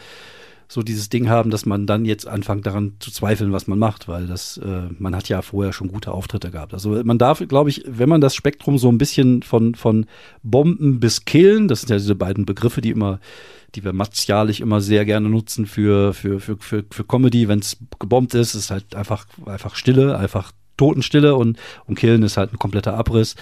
so 0.69 0.83
dieses 0.83 1.09
Ding 1.09 1.31
haben, 1.31 1.51
dass 1.51 1.65
man 1.65 1.87
dann 1.87 2.05
jetzt 2.05 2.29
anfängt 2.29 2.67
daran 2.67 2.93
zu 2.99 3.11
zweifeln, 3.11 3.53
was 3.53 3.67
man 3.67 3.79
macht, 3.79 4.07
weil 4.07 4.27
das, 4.27 4.59
äh, 4.59 4.83
man 4.99 5.17
hat 5.17 5.29
ja 5.31 5.41
vorher 5.41 5.73
schon 5.73 5.89
gute 5.89 6.13
Auftritte 6.13 6.51
gehabt. 6.51 6.75
Also 6.75 7.03
man 7.05 7.17
darf, 7.17 7.43
glaube 7.49 7.71
ich, 7.71 7.85
wenn 7.87 8.09
man 8.11 8.21
das 8.21 8.35
Spektrum 8.35 8.77
so 8.77 8.91
ein 8.91 8.99
bisschen 8.99 9.43
von, 9.43 9.75
von 9.75 10.07
Bomben 10.43 11.01
bis 11.01 11.25
Killen, 11.25 11.69
das 11.69 11.81
sind 11.81 11.91
ja 11.91 11.97
diese 11.97 12.15
beiden 12.15 12.45
Begriffe, 12.45 12.83
die 12.83 12.91
immer, 12.91 13.19
die 13.75 13.83
wir 13.83 13.95
martialisch 13.95 14.61
immer 14.61 14.83
sehr 14.83 15.07
gerne 15.07 15.31
nutzen 15.31 15.65
für, 15.65 16.13
für, 16.13 16.39
für, 16.39 16.59
für, 16.59 16.85
für 16.91 17.05
Comedy, 17.05 17.49
wenn 17.49 17.61
es 17.61 17.79
gebombt 17.99 18.35
ist, 18.35 18.55
ist 18.55 18.71
halt 18.71 18.95
einfach, 18.95 19.27
einfach 19.47 19.75
Stille, 19.75 20.19
einfach 20.19 20.53
Totenstille 20.77 21.35
und, 21.35 21.59
und 21.87 21.99
Killen 21.99 22.23
ist 22.23 22.37
halt 22.37 22.53
ein 22.53 22.59
kompletter 22.59 22.95
Abriss. 22.95 23.37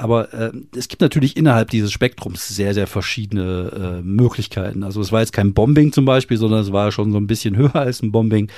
Aber 0.00 0.32
äh, 0.32 0.50
es 0.74 0.88
gibt 0.88 1.02
natürlich 1.02 1.36
innerhalb 1.36 1.68
dieses 1.68 1.92
Spektrums 1.92 2.48
sehr, 2.48 2.72
sehr 2.72 2.86
verschiedene 2.86 4.00
äh, 4.00 4.02
Möglichkeiten. 4.02 4.82
Also 4.82 5.02
es 5.02 5.12
war 5.12 5.20
jetzt 5.20 5.34
kein 5.34 5.52
Bombing 5.52 5.92
zum 5.92 6.06
Beispiel, 6.06 6.38
sondern 6.38 6.60
es 6.60 6.72
war 6.72 6.90
schon 6.90 7.12
so 7.12 7.18
ein 7.18 7.26
bisschen 7.26 7.54
höher 7.58 7.76
als 7.76 8.02
ein 8.02 8.10
Bombing. 8.10 8.50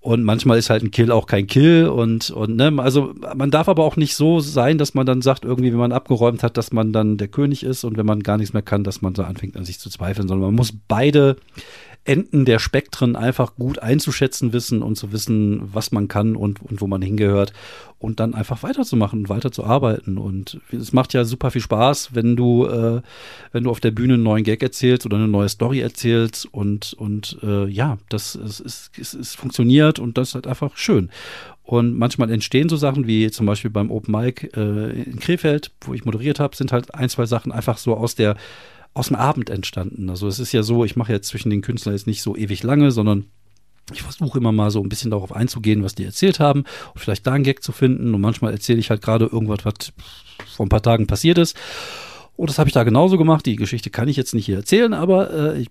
Und 0.00 0.24
manchmal 0.24 0.58
ist 0.58 0.68
halt 0.68 0.82
ein 0.82 0.90
Kill 0.90 1.12
auch 1.12 1.26
kein 1.26 1.46
Kill 1.46 1.86
und, 1.86 2.30
und 2.30 2.56
ne, 2.56 2.72
also 2.78 3.14
man 3.36 3.50
darf 3.50 3.68
aber 3.68 3.84
auch 3.84 3.96
nicht 3.96 4.16
so 4.16 4.40
sein, 4.40 4.78
dass 4.78 4.94
man 4.94 5.04
dann 5.04 5.20
sagt, 5.20 5.44
irgendwie, 5.44 5.70
wenn 5.70 5.78
man 5.78 5.92
abgeräumt 5.92 6.42
hat, 6.42 6.56
dass 6.56 6.72
man 6.72 6.92
dann 6.92 7.18
der 7.18 7.28
König 7.28 7.62
ist 7.62 7.84
und 7.84 7.98
wenn 7.98 8.06
man 8.06 8.22
gar 8.22 8.38
nichts 8.38 8.54
mehr 8.54 8.62
kann, 8.62 8.82
dass 8.82 9.02
man 9.02 9.14
so 9.14 9.22
anfängt 9.22 9.58
an 9.58 9.66
sich 9.66 9.78
zu 9.78 9.90
zweifeln, 9.90 10.26
sondern 10.26 10.48
man 10.48 10.56
muss 10.56 10.72
beide 10.88 11.36
Enden 12.04 12.44
der 12.44 12.58
Spektren 12.58 13.14
einfach 13.14 13.56
gut 13.56 13.78
einzuschätzen 13.78 14.52
wissen 14.52 14.82
und 14.82 14.96
zu 14.96 15.12
wissen, 15.12 15.60
was 15.72 15.92
man 15.92 16.08
kann 16.08 16.34
und, 16.34 16.62
und 16.62 16.80
wo 16.80 16.86
man 16.86 17.02
hingehört 17.02 17.52
und 17.98 18.18
dann 18.18 18.34
einfach 18.34 18.62
weiterzumachen 18.62 19.20
und 19.20 19.28
weiterzuarbeiten. 19.28 20.16
Und 20.16 20.60
es 20.72 20.94
macht 20.94 21.12
ja 21.12 21.24
super 21.24 21.50
viel 21.50 21.60
Spaß, 21.60 22.14
wenn 22.14 22.36
du, 22.36 22.66
äh, 22.66 23.02
wenn 23.52 23.64
du 23.64 23.70
auf 23.70 23.80
der 23.80 23.90
Bühne 23.90 24.14
einen 24.14 24.22
neuen 24.22 24.44
Gag 24.44 24.62
erzählst 24.62 25.04
oder 25.04 25.18
eine 25.18 25.28
neue 25.28 25.50
Story 25.50 25.80
erzählst 25.80 26.46
und, 26.46 26.94
und 26.94 27.38
äh, 27.42 27.68
ja, 27.68 27.98
das 28.08 28.34
es, 28.34 28.60
es, 28.60 28.90
es, 28.98 29.12
es 29.12 29.34
funktioniert 29.34 29.98
und 29.98 30.16
das 30.16 30.30
ist 30.30 30.34
halt 30.34 30.46
einfach 30.46 30.76
schön. 30.78 31.10
Und 31.62 31.96
manchmal 31.96 32.32
entstehen 32.32 32.68
so 32.68 32.76
Sachen 32.76 33.06
wie 33.06 33.30
zum 33.30 33.46
Beispiel 33.46 33.70
beim 33.70 33.90
Open 33.90 34.12
Mic 34.12 34.50
äh, 34.56 35.02
in 35.02 35.20
Krefeld, 35.20 35.70
wo 35.82 35.92
ich 35.92 36.04
moderiert 36.04 36.40
habe, 36.40 36.56
sind 36.56 36.72
halt 36.72 36.94
ein, 36.94 37.08
zwei 37.10 37.26
Sachen 37.26 37.52
einfach 37.52 37.78
so 37.78 37.94
aus 37.94 38.14
der 38.14 38.36
aus 38.94 39.08
dem 39.08 39.16
Abend 39.16 39.50
entstanden. 39.50 40.10
Also 40.10 40.26
es 40.26 40.38
ist 40.38 40.52
ja 40.52 40.62
so, 40.62 40.84
ich 40.84 40.96
mache 40.96 41.12
jetzt 41.12 41.28
zwischen 41.28 41.50
den 41.50 41.62
Künstlern 41.62 41.94
jetzt 41.94 42.06
nicht 42.06 42.22
so 42.22 42.36
ewig 42.36 42.62
lange, 42.62 42.90
sondern 42.90 43.26
ich 43.92 44.02
versuche 44.02 44.38
immer 44.38 44.52
mal 44.52 44.70
so 44.70 44.80
ein 44.80 44.88
bisschen 44.88 45.10
darauf 45.10 45.32
einzugehen, 45.32 45.82
was 45.82 45.94
die 45.94 46.04
erzählt 46.04 46.40
haben 46.40 46.64
und 46.94 47.00
vielleicht 47.00 47.26
da 47.26 47.32
einen 47.32 47.44
Gag 47.44 47.62
zu 47.62 47.72
finden. 47.72 48.14
Und 48.14 48.20
manchmal 48.20 48.52
erzähle 48.52 48.78
ich 48.78 48.90
halt 48.90 49.02
gerade 49.02 49.26
irgendwas, 49.26 49.64
was 49.64 49.92
vor 50.54 50.66
ein 50.66 50.70
paar 50.70 50.82
Tagen 50.82 51.06
passiert 51.06 51.38
ist. 51.38 51.56
Und 52.36 52.48
das 52.48 52.58
habe 52.58 52.68
ich 52.68 52.74
da 52.74 52.84
genauso 52.84 53.18
gemacht. 53.18 53.44
Die 53.46 53.56
Geschichte 53.56 53.90
kann 53.90 54.08
ich 54.08 54.16
jetzt 54.16 54.34
nicht 54.34 54.46
hier 54.46 54.56
erzählen, 54.56 54.94
aber 54.94 55.30
äh, 55.30 55.60
ich 55.60 55.70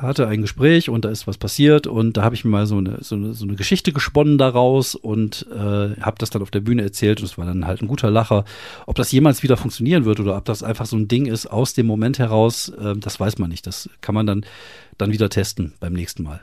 hatte 0.00 0.28
ein 0.28 0.42
Gespräch 0.42 0.88
und 0.88 1.04
da 1.04 1.10
ist 1.10 1.26
was 1.26 1.38
passiert 1.38 1.86
und 1.86 2.16
da 2.16 2.22
habe 2.22 2.34
ich 2.34 2.44
mir 2.44 2.50
mal 2.50 2.66
so 2.66 2.78
eine, 2.78 2.98
so 3.02 3.14
eine, 3.14 3.34
so 3.34 3.44
eine 3.44 3.56
Geschichte 3.56 3.92
gesponnen 3.92 4.38
daraus 4.38 4.94
und 4.94 5.46
äh, 5.52 5.56
habe 6.00 6.16
das 6.18 6.30
dann 6.30 6.42
auf 6.42 6.50
der 6.50 6.60
Bühne 6.60 6.82
erzählt 6.82 7.20
und 7.20 7.26
es 7.26 7.38
war 7.38 7.46
dann 7.46 7.66
halt 7.66 7.82
ein 7.82 7.88
guter 7.88 8.10
Lacher. 8.10 8.44
Ob 8.86 8.96
das 8.96 9.12
jemals 9.12 9.42
wieder 9.42 9.56
funktionieren 9.56 10.04
wird 10.04 10.20
oder 10.20 10.36
ob 10.36 10.44
das 10.44 10.62
einfach 10.62 10.86
so 10.86 10.96
ein 10.96 11.08
Ding 11.08 11.26
ist 11.26 11.46
aus 11.46 11.74
dem 11.74 11.86
Moment 11.86 12.18
heraus, 12.18 12.68
äh, 12.70 12.96
das 12.96 13.20
weiß 13.20 13.38
man 13.38 13.50
nicht. 13.50 13.66
Das 13.66 13.90
kann 14.00 14.14
man 14.14 14.26
dann 14.26 14.44
dann 15.02 15.12
wieder 15.12 15.28
testen 15.28 15.74
beim 15.80 15.92
nächsten 15.92 16.22
Mal. 16.22 16.40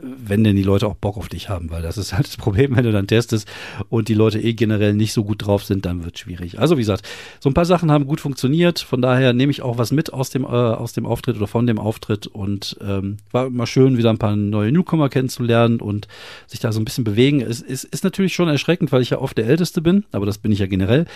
Wenn 0.00 0.44
denn 0.44 0.56
die 0.56 0.62
Leute 0.62 0.86
auch 0.86 0.94
Bock 0.94 1.16
auf 1.16 1.28
dich 1.28 1.48
haben, 1.48 1.70
weil 1.70 1.82
das 1.82 1.98
ist 1.98 2.12
halt 2.12 2.26
das 2.26 2.36
Problem, 2.36 2.76
wenn 2.76 2.84
du 2.84 2.92
dann 2.92 3.06
testest 3.06 3.48
und 3.88 4.08
die 4.08 4.14
Leute 4.14 4.40
eh 4.40 4.54
generell 4.54 4.94
nicht 4.94 5.12
so 5.12 5.24
gut 5.24 5.44
drauf 5.44 5.64
sind, 5.64 5.84
dann 5.84 6.04
wird 6.04 6.14
es 6.14 6.20
schwierig. 6.20 6.58
Also 6.58 6.76
wie 6.76 6.82
gesagt, 6.82 7.06
so 7.40 7.50
ein 7.50 7.54
paar 7.54 7.64
Sachen 7.64 7.90
haben 7.90 8.06
gut 8.06 8.20
funktioniert, 8.20 8.78
von 8.78 9.02
daher 9.02 9.32
nehme 9.32 9.50
ich 9.50 9.62
auch 9.62 9.78
was 9.78 9.92
mit 9.92 10.12
aus 10.12 10.30
dem, 10.30 10.44
äh, 10.44 10.46
aus 10.46 10.92
dem 10.92 11.04
Auftritt 11.04 11.36
oder 11.36 11.46
von 11.46 11.66
dem 11.66 11.78
Auftritt 11.78 12.26
und 12.26 12.76
ähm, 12.80 13.16
war 13.32 13.46
immer 13.46 13.66
schön, 13.66 13.98
wieder 13.98 14.10
ein 14.10 14.18
paar 14.18 14.36
neue 14.36 14.72
Newcomer 14.72 15.08
kennenzulernen 15.08 15.80
und 15.80 16.06
sich 16.46 16.60
da 16.60 16.72
so 16.72 16.80
ein 16.80 16.84
bisschen 16.84 17.04
bewegen. 17.04 17.40
Es, 17.40 17.60
es 17.60 17.84
ist 17.84 18.04
natürlich 18.04 18.34
schon 18.34 18.48
erschreckend, 18.48 18.92
weil 18.92 19.02
ich 19.02 19.10
ja 19.10 19.18
oft 19.18 19.36
der 19.36 19.46
Älteste 19.46 19.82
bin, 19.82 20.04
aber 20.12 20.26
das 20.26 20.38
bin 20.38 20.52
ich 20.52 20.60
ja 20.60 20.66
generell. 20.66 21.06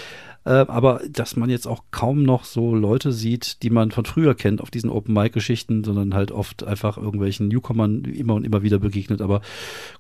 Äh, 0.45 0.51
aber 0.51 1.03
dass 1.11 1.37
man 1.37 1.51
jetzt 1.51 1.67
auch 1.67 1.85
kaum 1.91 2.23
noch 2.23 2.45
so 2.45 2.75
Leute 2.75 3.13
sieht, 3.13 3.63
die 3.63 3.71
man 3.71 3.91
von 3.91 4.07
früher 4.07 4.35
kennt 4.35 4.61
auf 4.61 4.71
diesen 4.71 4.89
Open-Mic-Geschichten, 4.89 5.85
sondern 5.85 6.15
halt 6.15 6.33
oft 6.33 6.65
einfach 6.65 6.97
irgendwelchen 6.97 7.49
Newcomern 7.49 8.05
immer 8.05 8.35
und 8.35 8.45
immer 8.45 8.63
wieder 8.63 8.79
begegnet. 8.79 9.21
Aber 9.21 9.43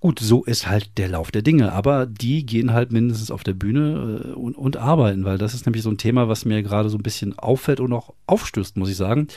gut, 0.00 0.18
so 0.18 0.44
ist 0.44 0.68
halt 0.68 0.96
der 0.96 1.08
Lauf 1.08 1.30
der 1.30 1.42
Dinge. 1.42 1.72
Aber 1.72 2.06
die 2.06 2.46
gehen 2.46 2.72
halt 2.72 2.90
mindestens 2.90 3.30
auf 3.30 3.44
der 3.44 3.54
Bühne 3.54 4.24
äh, 4.24 4.32
und, 4.32 4.56
und 4.56 4.76
arbeiten, 4.78 5.24
weil 5.24 5.38
das 5.38 5.54
ist 5.54 5.66
nämlich 5.66 5.82
so 5.82 5.90
ein 5.90 5.98
Thema, 5.98 6.28
was 6.28 6.44
mir 6.44 6.62
gerade 6.62 6.88
so 6.88 6.96
ein 6.96 7.02
bisschen 7.02 7.38
auffällt 7.38 7.80
und 7.80 7.92
auch 7.92 8.14
aufstößt, 8.26 8.76
muss 8.76 8.90
ich 8.90 8.96
sagen. 8.96 9.28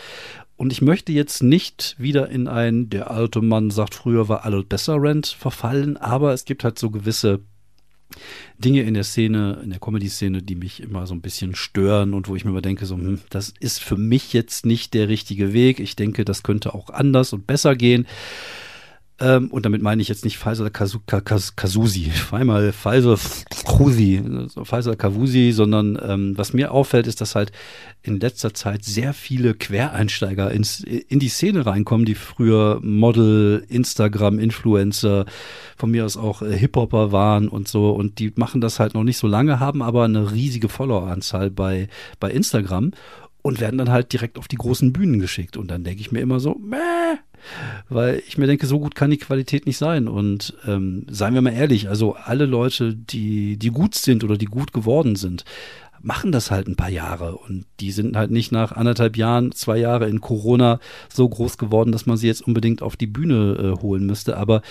Und 0.55 0.71
ich 0.71 0.81
möchte 0.81 1.11
jetzt 1.11 1.43
nicht 1.43 1.95
wieder 1.97 2.29
in 2.29 2.47
ein, 2.47 2.89
der 2.89 3.11
alte 3.11 3.41
Mann 3.41 3.71
sagt, 3.71 3.95
früher 3.95 4.29
war 4.29 4.45
alles 4.45 4.65
besser 4.65 5.01
Rent 5.01 5.27
verfallen, 5.27 5.97
aber 5.97 6.31
es 6.31 6.45
gibt 6.45 6.63
halt 6.63 6.79
so 6.79 6.91
gewisse 6.91 7.41
Dinge 8.57 8.83
in 8.83 8.93
der 8.93 9.03
Szene, 9.03 9.59
in 9.63 9.69
der 9.69 9.79
Comedy-Szene, 9.79 10.41
die 10.41 10.55
mich 10.55 10.81
immer 10.81 11.07
so 11.07 11.13
ein 11.13 11.21
bisschen 11.21 11.55
stören 11.55 12.13
und 12.13 12.27
wo 12.27 12.35
ich 12.35 12.45
mir 12.45 12.51
immer 12.51 12.61
denke, 12.61 12.85
so, 12.85 12.95
hm, 12.95 13.19
das 13.29 13.53
ist 13.59 13.79
für 13.79 13.97
mich 13.97 14.33
jetzt 14.33 14.65
nicht 14.65 14.93
der 14.93 15.07
richtige 15.09 15.53
Weg. 15.53 15.79
Ich 15.79 15.95
denke, 15.95 16.25
das 16.25 16.43
könnte 16.43 16.73
auch 16.73 16.89
anders 16.89 17.33
und 17.33 17.47
besser 17.47 17.75
gehen. 17.75 18.07
Ähm, 19.23 19.47
und 19.51 19.65
damit 19.65 19.81
meine 19.81 20.01
ich 20.01 20.09
jetzt 20.09 20.25
nicht 20.25 20.37
Faisal 20.37 20.69
Kazusi, 20.69 22.11
einmal 22.31 22.73
Faisal 22.73 23.17
Kavusi, 23.65 24.21
Faisal 24.63 24.97
Kavusi, 24.97 25.53
sondern 25.53 25.97
ähm, 26.05 26.37
was 26.37 26.51
mir 26.51 26.73
auffällt, 26.73 27.07
ist, 27.07 27.21
dass 27.21 27.33
halt 27.33 27.53
in 28.01 28.19
letzter 28.19 28.53
Zeit 28.53 28.83
sehr 28.83 29.13
viele 29.13 29.53
Quereinsteiger 29.53 30.51
ins, 30.51 30.81
in 30.81 31.19
die 31.19 31.29
Szene 31.29 31.65
reinkommen, 31.65 32.05
die 32.05 32.15
früher 32.15 32.79
Model, 32.83 33.65
Instagram, 33.69 34.39
Influencer, 34.39 35.25
von 35.77 35.89
mir 35.89 36.03
aus 36.03 36.17
auch 36.17 36.41
äh, 36.41 36.57
Hip-Hopper 36.57 37.13
waren 37.13 37.47
und 37.47 37.69
so. 37.69 37.91
Und 37.91 38.19
die 38.19 38.33
machen 38.35 38.59
das 38.59 38.81
halt 38.81 38.93
noch 38.93 39.03
nicht 39.05 39.17
so 39.17 39.27
lange, 39.27 39.61
haben 39.61 39.81
aber 39.81 40.03
eine 40.03 40.33
riesige 40.33 40.67
Followeranzahl 40.67 41.49
bei, 41.49 41.87
bei 42.19 42.29
Instagram 42.29 42.91
und 43.43 43.59
werden 43.59 43.77
dann 43.77 43.91
halt 43.91 44.11
direkt 44.11 44.39
auf 44.39 44.47
die 44.47 44.55
großen 44.55 44.91
Bühnen 44.91 45.19
geschickt. 45.19 45.57
Und 45.57 45.69
dann 45.69 45.83
denke 45.83 46.01
ich 46.01 46.11
mir 46.11 46.21
immer 46.21 46.39
so, 46.39 46.55
Mäh! 46.55 47.19
weil 47.89 48.23
ich 48.25 48.37
mir 48.37 48.47
denke, 48.47 48.65
so 48.65 48.79
gut 48.79 48.95
kann 48.95 49.11
die 49.11 49.17
Qualität 49.17 49.65
nicht 49.65 49.77
sein. 49.77 50.07
Und 50.07 50.55
ähm, 50.65 51.05
seien 51.09 51.33
wir 51.33 51.41
mal 51.41 51.53
ehrlich, 51.53 51.89
also 51.89 52.15
alle 52.15 52.45
Leute, 52.45 52.95
die, 52.95 53.57
die 53.57 53.69
gut 53.69 53.95
sind 53.95 54.23
oder 54.23 54.37
die 54.37 54.45
gut 54.45 54.73
geworden 54.73 55.15
sind, 55.15 55.43
machen 56.01 56.31
das 56.31 56.51
halt 56.51 56.67
ein 56.67 56.75
paar 56.75 56.89
Jahre 56.89 57.37
und 57.37 57.65
die 57.79 57.91
sind 57.91 58.17
halt 58.17 58.29
nicht 58.29 58.51
nach 58.51 58.73
anderthalb 58.73 59.15
Jahren, 59.15 59.53
zwei 59.53 59.77
Jahre 59.77 60.09
in 60.09 60.19
Corona 60.19 60.79
so 61.07 61.27
groß 61.27 61.57
geworden, 61.57 61.93
dass 61.93 62.05
man 62.05 62.17
sie 62.17 62.27
jetzt 62.27 62.45
unbedingt 62.45 62.81
auf 62.81 62.97
die 62.97 63.07
Bühne 63.07 63.75
äh, 63.77 63.81
holen 63.81 64.05
müsste. 64.05 64.35
Aber 64.35 64.61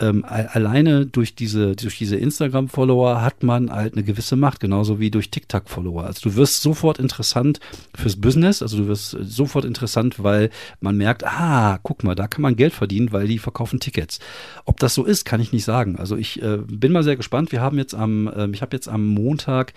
ähm, 0.00 0.24
alleine 0.24 1.06
durch 1.06 1.34
diese, 1.34 1.74
durch 1.74 1.98
diese 1.98 2.16
Instagram-Follower 2.16 3.22
hat 3.22 3.42
man 3.42 3.70
halt 3.70 3.94
eine 3.94 4.04
gewisse 4.04 4.36
Macht, 4.36 4.60
genauso 4.60 5.00
wie 5.00 5.10
durch 5.10 5.30
TikTok-Follower. 5.30 6.04
Also 6.04 6.30
du 6.30 6.36
wirst 6.36 6.60
sofort 6.60 6.98
interessant 6.98 7.60
fürs 7.94 8.16
Business, 8.16 8.62
also 8.62 8.78
du 8.78 8.88
wirst 8.88 9.16
sofort 9.20 9.64
interessant, 9.64 10.22
weil 10.22 10.50
man 10.80 10.96
merkt, 10.96 11.24
ah, 11.24 11.78
guck 11.82 12.04
mal, 12.04 12.14
da 12.14 12.28
kann 12.28 12.42
man 12.42 12.56
Geld 12.56 12.72
verdienen, 12.72 13.12
weil 13.12 13.26
die 13.26 13.38
verkaufen 13.38 13.80
Tickets. 13.80 14.20
Ob 14.64 14.78
das 14.78 14.94
so 14.94 15.04
ist, 15.04 15.24
kann 15.24 15.40
ich 15.40 15.52
nicht 15.52 15.64
sagen. 15.64 15.96
Also 15.98 16.16
ich 16.16 16.42
äh, 16.42 16.58
bin 16.58 16.92
mal 16.92 17.02
sehr 17.02 17.16
gespannt. 17.16 17.52
Wir 17.52 17.60
haben 17.60 17.78
jetzt 17.78 17.94
am, 17.94 18.28
äh, 18.28 18.48
ich 18.50 18.62
habe 18.62 18.76
jetzt 18.76 18.88
am 18.88 19.06
Montag, 19.06 19.72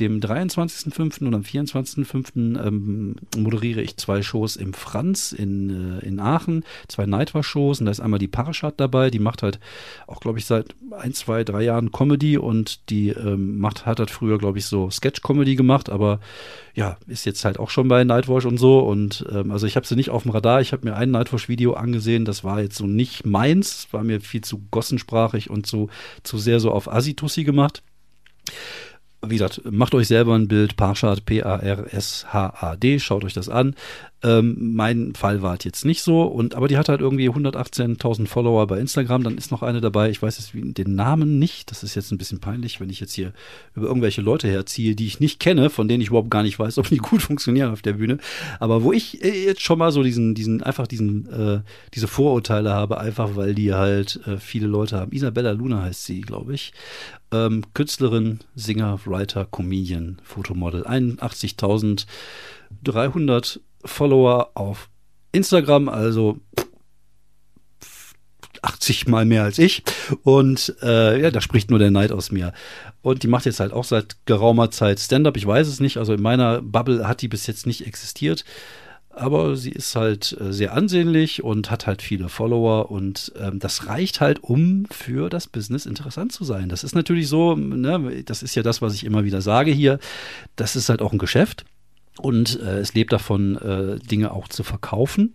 dem 0.00 0.20
23.05. 0.20 1.26
und 1.26 1.34
am 1.34 1.42
24.05. 1.42 2.66
Ähm, 2.66 3.16
moderiere 3.36 3.82
ich 3.82 3.96
zwei 3.96 4.22
Shows 4.22 4.56
im 4.56 4.72
Franz 4.72 5.32
in, 5.32 5.98
äh, 6.00 6.06
in 6.06 6.20
Aachen, 6.20 6.64
zwei 6.88 7.06
Nightwatch-Shows 7.06 7.80
und 7.80 7.86
da 7.86 7.92
ist 7.92 8.00
einmal 8.00 8.18
die 8.18 8.28
Paraschat 8.28 8.74
dabei, 8.78 9.10
die 9.10 9.18
macht 9.18 9.42
halt 9.42 9.58
auch, 10.06 10.20
glaube 10.20 10.38
ich, 10.38 10.46
seit 10.46 10.74
ein, 10.90 11.12
zwei, 11.12 11.44
drei 11.44 11.62
Jahren 11.62 11.92
Comedy 11.92 12.38
und 12.38 12.90
die 12.90 13.10
ähm, 13.10 13.58
macht, 13.58 13.86
hat 13.86 13.98
halt 13.98 14.10
früher, 14.10 14.38
glaube 14.38 14.58
ich, 14.58 14.66
so 14.66 14.90
Sketch-Comedy 14.90 15.56
gemacht, 15.56 15.90
aber 15.90 16.20
ja, 16.74 16.96
ist 17.06 17.24
jetzt 17.24 17.44
halt 17.44 17.58
auch 17.58 17.70
schon 17.70 17.88
bei 17.88 18.04
Nightwatch 18.04 18.46
und 18.46 18.58
so. 18.58 18.80
Und 18.80 19.24
ähm, 19.30 19.50
also 19.50 19.66
ich 19.66 19.76
habe 19.76 19.86
sie 19.86 19.96
nicht 19.96 20.10
auf 20.10 20.22
dem 20.22 20.32
Radar. 20.32 20.60
Ich 20.60 20.72
habe 20.72 20.86
mir 20.86 20.96
ein 20.96 21.10
Nightwatch-Video 21.10 21.74
angesehen, 21.74 22.24
das 22.24 22.44
war 22.44 22.60
jetzt 22.60 22.76
so 22.76 22.86
nicht 22.86 23.26
meins, 23.26 23.88
war 23.92 24.04
mir 24.04 24.20
viel 24.20 24.42
zu 24.42 24.62
gossensprachig 24.70 25.50
und 25.50 25.66
zu, 25.66 25.88
zu 26.22 26.38
sehr 26.38 26.60
so 26.60 26.70
auf 26.70 26.92
Asitussi 26.92 27.44
gemacht 27.44 27.82
wie 29.30 29.36
gesagt, 29.36 29.60
macht 29.64 29.94
euch 29.94 30.08
selber 30.08 30.34
ein 30.34 30.48
Bild, 30.48 30.76
Parshad, 30.76 31.24
P-A-R-S-H-A-D, 31.24 33.00
schaut 33.00 33.24
euch 33.24 33.34
das 33.34 33.48
an. 33.48 33.74
Ähm, 34.26 34.74
mein 34.74 35.14
Fall 35.14 35.40
war 35.40 35.54
es 35.54 35.62
jetzt 35.62 35.84
nicht 35.84 36.02
so, 36.02 36.22
und 36.22 36.56
aber 36.56 36.66
die 36.66 36.76
hat 36.76 36.88
halt 36.88 37.00
irgendwie 37.00 37.30
118.000 37.30 38.26
Follower 38.26 38.66
bei 38.66 38.80
Instagram. 38.80 39.22
Dann 39.22 39.38
ist 39.38 39.52
noch 39.52 39.62
eine 39.62 39.80
dabei, 39.80 40.10
ich 40.10 40.20
weiß 40.20 40.38
jetzt 40.38 40.50
den 40.76 40.96
Namen 40.96 41.38
nicht. 41.38 41.70
Das 41.70 41.84
ist 41.84 41.94
jetzt 41.94 42.10
ein 42.10 42.18
bisschen 42.18 42.40
peinlich, 42.40 42.80
wenn 42.80 42.90
ich 42.90 42.98
jetzt 42.98 43.12
hier 43.12 43.32
über 43.76 43.86
irgendwelche 43.86 44.22
Leute 44.22 44.48
herziehe, 44.48 44.96
die 44.96 45.06
ich 45.06 45.20
nicht 45.20 45.38
kenne, 45.38 45.70
von 45.70 45.86
denen 45.86 46.00
ich 46.00 46.08
überhaupt 46.08 46.32
gar 46.32 46.42
nicht 46.42 46.58
weiß, 46.58 46.78
ob 46.78 46.88
die 46.88 46.96
gut 46.96 47.22
funktionieren 47.22 47.70
auf 47.70 47.82
der 47.82 47.92
Bühne. 47.92 48.18
Aber 48.58 48.82
wo 48.82 48.92
ich 48.92 49.22
äh, 49.22 49.44
jetzt 49.44 49.62
schon 49.62 49.78
mal 49.78 49.92
so 49.92 50.02
diesen, 50.02 50.34
diesen, 50.34 50.60
einfach 50.60 50.88
diesen, 50.88 51.30
äh, 51.30 51.60
diese 51.94 52.08
Vorurteile 52.08 52.72
habe, 52.72 52.98
einfach 52.98 53.36
weil 53.36 53.54
die 53.54 53.74
halt 53.74 54.18
äh, 54.26 54.38
viele 54.38 54.66
Leute 54.66 54.98
haben. 54.98 55.12
Isabella 55.12 55.52
Luna 55.52 55.82
heißt 55.82 56.04
sie, 56.04 56.22
glaube 56.22 56.52
ich. 56.52 56.72
Ähm, 57.30 57.62
Künstlerin, 57.74 58.40
Singer, 58.56 58.98
Writer, 59.04 59.44
Comedian, 59.44 60.18
Fotomodel. 60.24 60.84
81.300 60.84 63.60
Follower 63.86 64.50
auf 64.54 64.88
Instagram, 65.32 65.88
also 65.88 66.38
80 68.62 69.06
mal 69.06 69.24
mehr 69.24 69.44
als 69.44 69.58
ich. 69.58 69.82
Und 70.22 70.74
äh, 70.82 71.20
ja, 71.20 71.30
da 71.30 71.40
spricht 71.40 71.70
nur 71.70 71.78
der 71.78 71.90
Neid 71.90 72.12
aus 72.12 72.32
mir. 72.32 72.52
Und 73.02 73.22
die 73.22 73.28
macht 73.28 73.46
jetzt 73.46 73.60
halt 73.60 73.72
auch 73.72 73.84
seit 73.84 74.16
geraumer 74.26 74.70
Zeit 74.70 74.98
Stand-up. 74.98 75.36
Ich 75.36 75.46
weiß 75.46 75.68
es 75.68 75.80
nicht. 75.80 75.98
Also 75.98 76.14
in 76.14 76.22
meiner 76.22 76.62
Bubble 76.62 77.06
hat 77.06 77.22
die 77.22 77.28
bis 77.28 77.46
jetzt 77.46 77.66
nicht 77.66 77.86
existiert 77.86 78.44
aber 79.16 79.56
sie 79.56 79.70
ist 79.70 79.96
halt 79.96 80.36
äh, 80.38 80.52
sehr 80.52 80.74
ansehnlich 80.74 81.42
und 81.42 81.70
hat 81.70 81.86
halt 81.86 82.02
viele 82.02 82.28
Follower 82.28 82.90
und 82.90 83.32
ähm, 83.40 83.58
das 83.58 83.86
reicht 83.86 84.20
halt, 84.20 84.44
um 84.44 84.86
für 84.90 85.30
das 85.30 85.46
Business 85.46 85.86
interessant 85.86 86.32
zu 86.32 86.44
sein. 86.44 86.68
Das 86.68 86.84
ist 86.84 86.94
natürlich 86.94 87.28
so, 87.28 87.56
ne, 87.56 88.22
das 88.24 88.42
ist 88.42 88.54
ja 88.54 88.62
das, 88.62 88.82
was 88.82 88.94
ich 88.94 89.04
immer 89.04 89.24
wieder 89.24 89.40
sage 89.40 89.70
hier. 89.72 89.98
Das 90.54 90.76
ist 90.76 90.90
halt 90.90 91.00
auch 91.00 91.12
ein 91.12 91.18
Geschäft 91.18 91.64
und 92.20 92.60
äh, 92.60 92.78
es 92.78 92.94
lebt 92.94 93.12
davon, 93.12 93.56
äh, 93.56 93.98
Dinge 93.98 94.32
auch 94.32 94.48
zu 94.48 94.62
verkaufen 94.62 95.34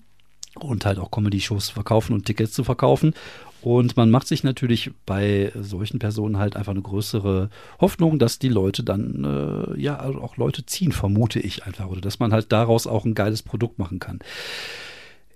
und 0.55 0.85
halt 0.85 0.99
auch 0.99 1.11
Comedy-Shows 1.11 1.67
zu 1.67 1.73
verkaufen 1.73 2.13
und 2.13 2.25
Tickets 2.25 2.53
zu 2.53 2.63
verkaufen. 2.63 3.13
Und 3.61 3.95
man 3.95 4.09
macht 4.09 4.27
sich 4.27 4.43
natürlich 4.43 4.89
bei 5.05 5.51
solchen 5.55 5.99
Personen 5.99 6.39
halt 6.39 6.55
einfach 6.55 6.71
eine 6.71 6.81
größere 6.81 7.51
Hoffnung, 7.79 8.17
dass 8.17 8.39
die 8.39 8.49
Leute 8.49 8.83
dann, 8.83 9.23
äh, 9.23 9.79
ja, 9.79 10.03
auch 10.03 10.37
Leute 10.37 10.65
ziehen, 10.65 10.91
vermute 10.91 11.39
ich 11.39 11.63
einfach. 11.65 11.87
Oder 11.87 12.01
dass 12.01 12.17
man 12.17 12.33
halt 12.33 12.51
daraus 12.51 12.87
auch 12.87 13.05
ein 13.05 13.13
geiles 13.13 13.43
Produkt 13.43 13.77
machen 13.77 13.99
kann. 13.99 14.19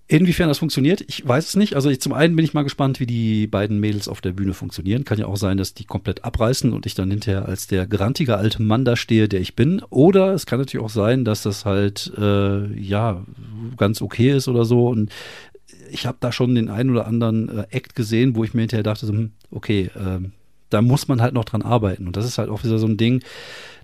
Inwiefern 0.08 0.50
das 0.50 0.60
funktioniert, 0.60 1.04
ich 1.08 1.28
weiß 1.28 1.48
es 1.48 1.56
nicht. 1.56 1.76
Also 1.76 1.90
ich, 1.90 2.00
zum 2.00 2.14
einen 2.14 2.36
bin 2.36 2.46
ich 2.46 2.54
mal 2.54 2.62
gespannt, 2.64 3.00
wie 3.00 3.08
die 3.08 3.48
beiden 3.48 3.80
Mädels 3.80 4.08
auf 4.08 4.22
der 4.22 4.34
Bühne 4.34 4.54
funktionieren. 4.54 5.04
Kann 5.04 5.18
ja 5.18 5.26
auch 5.26 5.38
sein, 5.38 5.58
dass 5.58 5.74
die 5.74 5.86
komplett 5.86 6.24
abreißen 6.24 6.74
und 6.74 6.86
ich 6.86 6.94
dann 6.94 7.10
hinterher 7.10 7.48
als 7.48 7.66
der 7.66 7.88
grantige 7.88 8.38
alte 8.38 8.62
Mann 8.62 8.86
da 8.86 8.98
stehe, 8.98 9.28
der 9.28 9.42
ich 9.42 9.56
bin. 9.56 9.82
Oder 9.90 10.34
es 10.34 10.46
kann 10.46 10.60
natürlich 10.60 10.86
auch 10.86 10.92
sein, 10.92 11.26
dass 11.26 11.42
das 11.42 11.66
halt 11.66 12.14
äh, 12.20 12.72
ja 12.80 13.26
ganz 13.78 14.04
okay 14.04 14.30
ist 14.30 14.48
oder 14.48 14.64
so. 14.64 14.88
Und 14.90 15.12
ich 15.90 16.06
habe 16.06 16.18
da 16.20 16.32
schon 16.32 16.54
den 16.54 16.70
einen 16.70 16.92
oder 16.92 17.08
anderen 17.08 17.50
äh, 17.50 17.66
Act 17.72 17.96
gesehen, 17.96 18.36
wo 18.36 18.44
ich 18.44 18.54
mir 18.54 18.62
hinterher 18.62 18.84
dachte, 18.84 19.08
so, 19.08 19.14
hm, 19.14 19.32
okay, 19.50 19.90
äh, 19.96 20.20
da 20.70 20.82
muss 20.84 21.08
man 21.08 21.20
halt 21.20 21.34
noch 21.34 21.46
dran 21.46 21.64
arbeiten. 21.64 22.06
Und 22.06 22.16
das 22.16 22.26
ist 22.26 22.38
halt 22.38 22.50
auch 22.50 22.64
wieder 22.64 22.78
so 22.78 22.86
ein 22.86 22.98
Ding, 22.98 23.24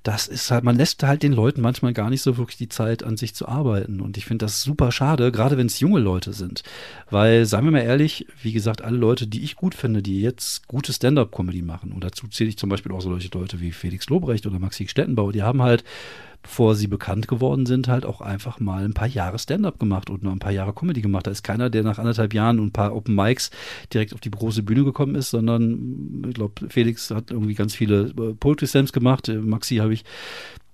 das 0.03 0.27
ist 0.27 0.49
halt, 0.49 0.63
man 0.63 0.77
lässt 0.77 1.03
halt 1.03 1.21
den 1.21 1.33
Leuten 1.33 1.61
manchmal 1.61 1.93
gar 1.93 2.09
nicht 2.09 2.21
so 2.21 2.37
wirklich 2.37 2.57
die 2.57 2.69
Zeit, 2.69 3.03
an 3.03 3.17
sich 3.17 3.35
zu 3.35 3.47
arbeiten. 3.47 4.01
Und 4.01 4.17
ich 4.17 4.25
finde 4.25 4.45
das 4.45 4.63
super 4.63 4.91
schade, 4.91 5.31
gerade 5.31 5.57
wenn 5.57 5.67
es 5.67 5.79
junge 5.79 5.99
Leute 5.99 6.33
sind. 6.33 6.63
Weil, 7.09 7.45
seien 7.45 7.65
wir 7.65 7.71
mal 7.71 7.79
ehrlich, 7.79 8.25
wie 8.41 8.51
gesagt, 8.51 8.81
alle 8.81 8.97
Leute, 8.97 9.27
die 9.27 9.43
ich 9.43 9.55
gut 9.55 9.75
finde, 9.75 10.01
die 10.01 10.21
jetzt 10.21 10.67
gute 10.67 10.91
Stand-up-Comedy 10.91 11.61
machen, 11.61 11.91
und 11.91 12.03
dazu 12.03 12.27
zähle 12.27 12.49
ich 12.49 12.57
zum 12.57 12.69
Beispiel 12.69 12.91
auch 12.91 13.01
solche 13.01 13.29
Leute 13.33 13.59
wie 13.59 13.71
Felix 13.71 14.07
Lobrecht 14.09 14.47
oder 14.47 14.59
Maxi 14.59 14.87
Stettenbauer, 14.87 15.33
die 15.33 15.43
haben 15.43 15.61
halt 15.61 15.83
bevor 16.43 16.75
sie 16.75 16.87
bekannt 16.87 17.27
geworden 17.27 17.65
sind, 17.65 17.87
halt 17.87 18.05
auch 18.05 18.21
einfach 18.21 18.59
mal 18.59 18.83
ein 18.83 18.93
paar 18.93 19.07
Jahre 19.07 19.37
Stand-up 19.37 19.79
gemacht 19.79 20.09
und 20.09 20.23
nur 20.23 20.31
ein 20.31 20.39
paar 20.39 20.51
Jahre 20.51 20.73
Comedy 20.73 21.01
gemacht. 21.01 21.27
Da 21.27 21.31
ist 21.31 21.43
keiner, 21.43 21.69
der 21.69 21.83
nach 21.83 21.99
anderthalb 21.99 22.33
Jahren 22.33 22.59
und 22.59 22.67
ein 22.67 22.71
paar 22.73 22.95
Open 22.95 23.15
Mics 23.15 23.51
direkt 23.93 24.13
auf 24.13 24.21
die 24.21 24.31
große 24.31 24.63
Bühne 24.63 24.83
gekommen 24.83 25.15
ist, 25.15 25.29
sondern 25.29 26.23
ich 26.27 26.33
glaube, 26.33 26.69
Felix 26.69 27.11
hat 27.11 27.31
irgendwie 27.31 27.53
ganz 27.53 27.75
viele 27.75 28.13
äh, 28.17 28.33
Poetry 28.33 28.67
Slams 28.67 28.93
gemacht. 28.93 29.29
Äh, 29.29 29.35
Maxi 29.35 29.77
habe 29.77 29.93
ich 29.93 30.03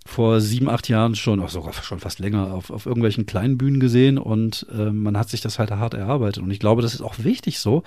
vor 0.07 0.39
sieben, 0.39 0.69
acht 0.69 0.87
Jahren 0.87 1.15
schon, 1.15 1.41
auch 1.41 1.49
sogar 1.49 1.73
schon 1.73 1.99
fast 1.99 2.19
länger, 2.19 2.53
auf, 2.53 2.71
auf 2.71 2.85
irgendwelchen 2.85 3.25
kleinen 3.25 3.57
Bühnen 3.57 3.81
gesehen 3.81 4.17
und 4.17 4.65
äh, 4.71 4.89
man 4.89 5.17
hat 5.17 5.29
sich 5.29 5.41
das 5.41 5.59
halt 5.59 5.69
hart 5.71 5.93
erarbeitet. 5.93 6.41
Und 6.41 6.49
ich 6.49 6.59
glaube, 6.59 6.81
das 6.81 6.93
ist 6.93 7.01
auch 7.01 7.15
wichtig 7.19 7.59
so, 7.59 7.83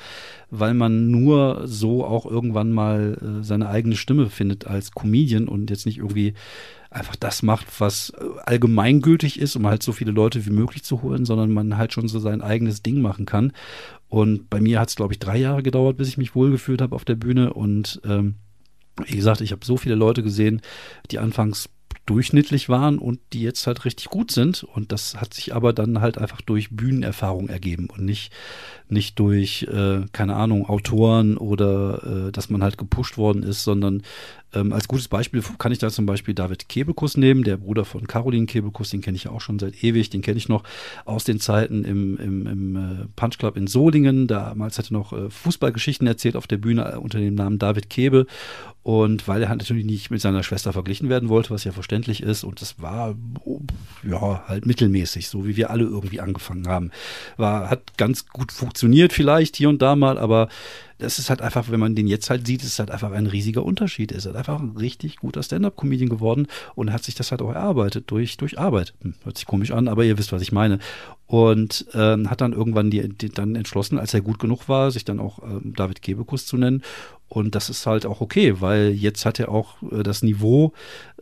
weil 0.51 0.75
man 0.75 1.11
nur 1.11 1.63
so 1.65 2.05
auch 2.05 2.27
irgendwann 2.27 2.73
mal 2.73 3.17
äh, 3.21 3.43
seine 3.43 3.69
eigene 3.69 3.97
Stimme 3.97 4.29
findet 4.29 4.67
als 4.67 4.93
Comedian 4.93 5.49
und 5.49 5.71
jetzt 5.71 5.87
nicht 5.87 5.99
irgendwie 5.99 6.35
einfach 6.90 7.16
das 7.16 7.42
macht, 7.42 7.66
was 7.80 8.11
äh, 8.11 8.25
allgemeingültig 8.44 9.38
ist, 9.38 9.56
um 9.56 9.66
halt 9.66 9.82
so 9.82 9.92
viele 9.92 10.11
Leute 10.11 10.44
wie 10.44 10.50
möglich 10.50 10.82
zu 10.82 11.02
holen, 11.02 11.25
sondern 11.25 11.52
man 11.52 11.76
halt 11.76 11.92
schon 11.92 12.09
so 12.09 12.18
sein 12.18 12.42
eigenes 12.42 12.82
Ding 12.82 13.00
machen 13.00 13.26
kann. 13.26 13.52
Und 14.09 14.50
bei 14.50 14.61
mir 14.61 14.80
hat 14.80 14.88
es, 14.88 14.97
glaube 14.97 15.12
ich, 15.12 15.20
drei 15.20 15.38
Jahre 15.38 15.62
gedauert, 15.62 15.97
bis 15.97 16.09
ich 16.09 16.18
mich 16.18 16.35
wohlgefühlt 16.35 16.82
habe 16.82 16.97
auf 16.97 17.04
der 17.04 17.14
Bühne. 17.14 17.52
Und 17.52 18.00
ähm, 18.04 18.35
wie 19.06 19.16
gesagt, 19.16 19.40
ich 19.40 19.52
habe 19.52 19.64
so 19.64 19.76
viele 19.76 19.94
Leute 19.94 20.23
gesehen, 20.23 20.61
die 21.11 21.20
anfangs 21.20 21.68
durchschnittlich 22.06 22.68
waren 22.68 22.99
und 22.99 23.20
die 23.32 23.42
jetzt 23.42 23.68
halt 23.68 23.85
richtig 23.85 24.06
gut 24.06 24.32
sind. 24.32 24.64
Und 24.64 24.90
das 24.90 25.20
hat 25.20 25.32
sich 25.32 25.54
aber 25.54 25.73
dann 25.73 26.00
halt 26.00 26.18
einfach 26.18 26.40
durch 26.40 26.70
Bühnenerfahrung 26.70 27.49
ergeben 27.49 27.88
und 27.88 28.04
nicht, 28.04 28.32
nicht 28.88 29.18
durch, 29.20 29.62
äh, 29.70 30.06
keine 30.12 30.35
Ahnung, 30.35 30.68
Autoren 30.68 31.37
oder 31.37 32.26
äh, 32.28 32.32
dass 32.32 32.50
man 32.50 32.64
halt 32.64 32.78
gepusht 32.78 33.16
worden 33.16 33.44
ist, 33.44 33.62
sondern 33.62 34.02
ähm, 34.54 34.73
als 34.73 34.88
gutes 34.88 35.09
Beispiel 35.09 35.42
kann 35.59 35.73
ich 35.73 35.78
da 35.78 35.90
zum 35.90 36.07
Beispiel 36.07 36.35
David 36.35 36.69
Kebekus 36.69 37.16
nehmen, 37.16 37.45
der 37.45 37.57
Bruder 37.57 37.85
von 37.85 38.07
Caroline 38.07 38.47
Kebekus, 38.47 38.90
den 38.90 39.00
kenne 39.00 39.16
ich 39.16 39.25
ja 39.25 39.30
auch 39.30 39.40
schon 39.40 39.59
seit 39.59 39.83
ewig, 39.85 40.11
den 40.11 40.23
kenne 40.23 40.38
ich 40.38 40.49
noch 40.49 40.64
aus 41.04 41.25
den 41.25 41.40
Zeiten 41.40 41.85
im, 41.85 42.16
im, 42.19 42.47
im 42.47 42.76
äh, 42.76 43.07
Punch 43.16 43.38
Club 43.38 43.57
in 43.57 43.66
Solingen. 43.66 44.26
Damals 44.26 44.78
hat 44.78 44.90
er 44.90 44.95
noch 44.95 45.12
äh, 45.12 45.30
Fußballgeschichten 45.30 46.07
erzählt 46.07 46.37
auf 46.37 46.47
der 46.47 46.59
Bühne 46.59 46.92
äh, 46.92 46.97
unter 46.97 47.19
dem 47.19 47.35
Namen 47.35 47.59
David 47.59 47.90
Kebe. 47.90 48.26
Und 48.83 49.28
weil 49.28 49.42
er 49.42 49.50
halt 49.50 49.61
natürlich 49.61 49.85
nicht 49.85 50.11
mit 50.11 50.23
seiner 50.23 50.42
Schwester 50.42 50.73
verglichen 50.73 51.11
werden 51.11 51.28
wollte, 51.28 51.50
was 51.50 51.64
ja 51.64 51.73
verständlich 51.73 52.23
ist, 52.23 52.45
und 52.45 52.62
das 52.62 52.80
war 52.80 53.14
ja 54.02 54.42
halt 54.49 54.64
mittelmäßig, 54.64 55.28
so 55.28 55.47
wie 55.47 55.57
wir 55.57 55.71
alle 55.71 55.85
irgendwie 55.85 56.21
angefangen 56.21 56.66
haben. 56.66 56.90
War, 57.37 57.69
hat 57.69 57.99
ganz 57.99 58.26
gut 58.26 58.52
funktioniert, 58.52 59.12
vielleicht 59.12 59.57
hier 59.57 59.69
und 59.69 59.83
da 59.83 59.97
mal, 59.97 60.16
aber 60.16 60.49
das 61.00 61.19
ist 61.19 61.30
halt 61.30 61.42
einfach, 61.42 61.71
wenn 61.71 61.80
man 61.80 61.95
den 61.95 62.07
jetzt 62.07 62.30
halt 62.30 62.47
sieht, 62.47 62.62
ist 62.62 62.78
halt 62.78 62.90
einfach 62.90 63.11
ein 63.12 63.26
riesiger 63.26 63.64
Unterschied. 63.64 64.12
Er 64.12 64.19
ist 64.19 64.26
halt 64.26 64.37
einfach 64.37 64.61
ein 64.61 64.76
richtig 64.76 65.16
guter 65.16 65.42
Stand-up-Comedian 65.42 66.09
geworden 66.09 66.47
und 66.75 66.92
hat 66.92 67.02
sich 67.02 67.14
das 67.14 67.30
halt 67.30 67.42
auch 67.42 67.52
erarbeitet 67.52 68.11
durch, 68.11 68.37
durch 68.37 68.59
Arbeit. 68.59 68.95
Hm, 69.02 69.14
hört 69.25 69.37
sich 69.37 69.47
komisch 69.47 69.73
an, 69.73 69.88
aber 69.88 70.04
ihr 70.04 70.19
wisst, 70.19 70.33
was 70.33 70.42
ich 70.42 70.52
meine. 70.52 70.78
Und 71.26 71.87
ähm, 71.95 72.28
hat 72.28 72.40
dann 72.40 72.52
irgendwann 72.52 72.90
die, 72.90 73.09
die, 73.09 73.28
dann 73.28 73.54
entschlossen, 73.54 73.99
als 73.99 74.14
er 74.14 74.21
gut 74.21 74.38
genug 74.38 74.69
war, 74.69 74.90
sich 74.90 75.04
dann 75.04 75.21
auch 75.21 75.42
ähm, 75.42 75.75
David 75.76 76.02
Kebekus 76.02 76.47
zu 76.47 76.57
nennen 76.57 76.83
und 77.31 77.55
das 77.55 77.71
ist 77.71 77.87
halt 77.87 78.07
auch 78.07 78.21
okay, 78.21 78.61
weil 78.61 78.89
jetzt 78.91 79.25
hat 79.25 79.39
er 79.39 79.51
auch 79.51 79.77
äh, 79.93 80.03
das 80.03 80.23
Niveau, 80.23 80.73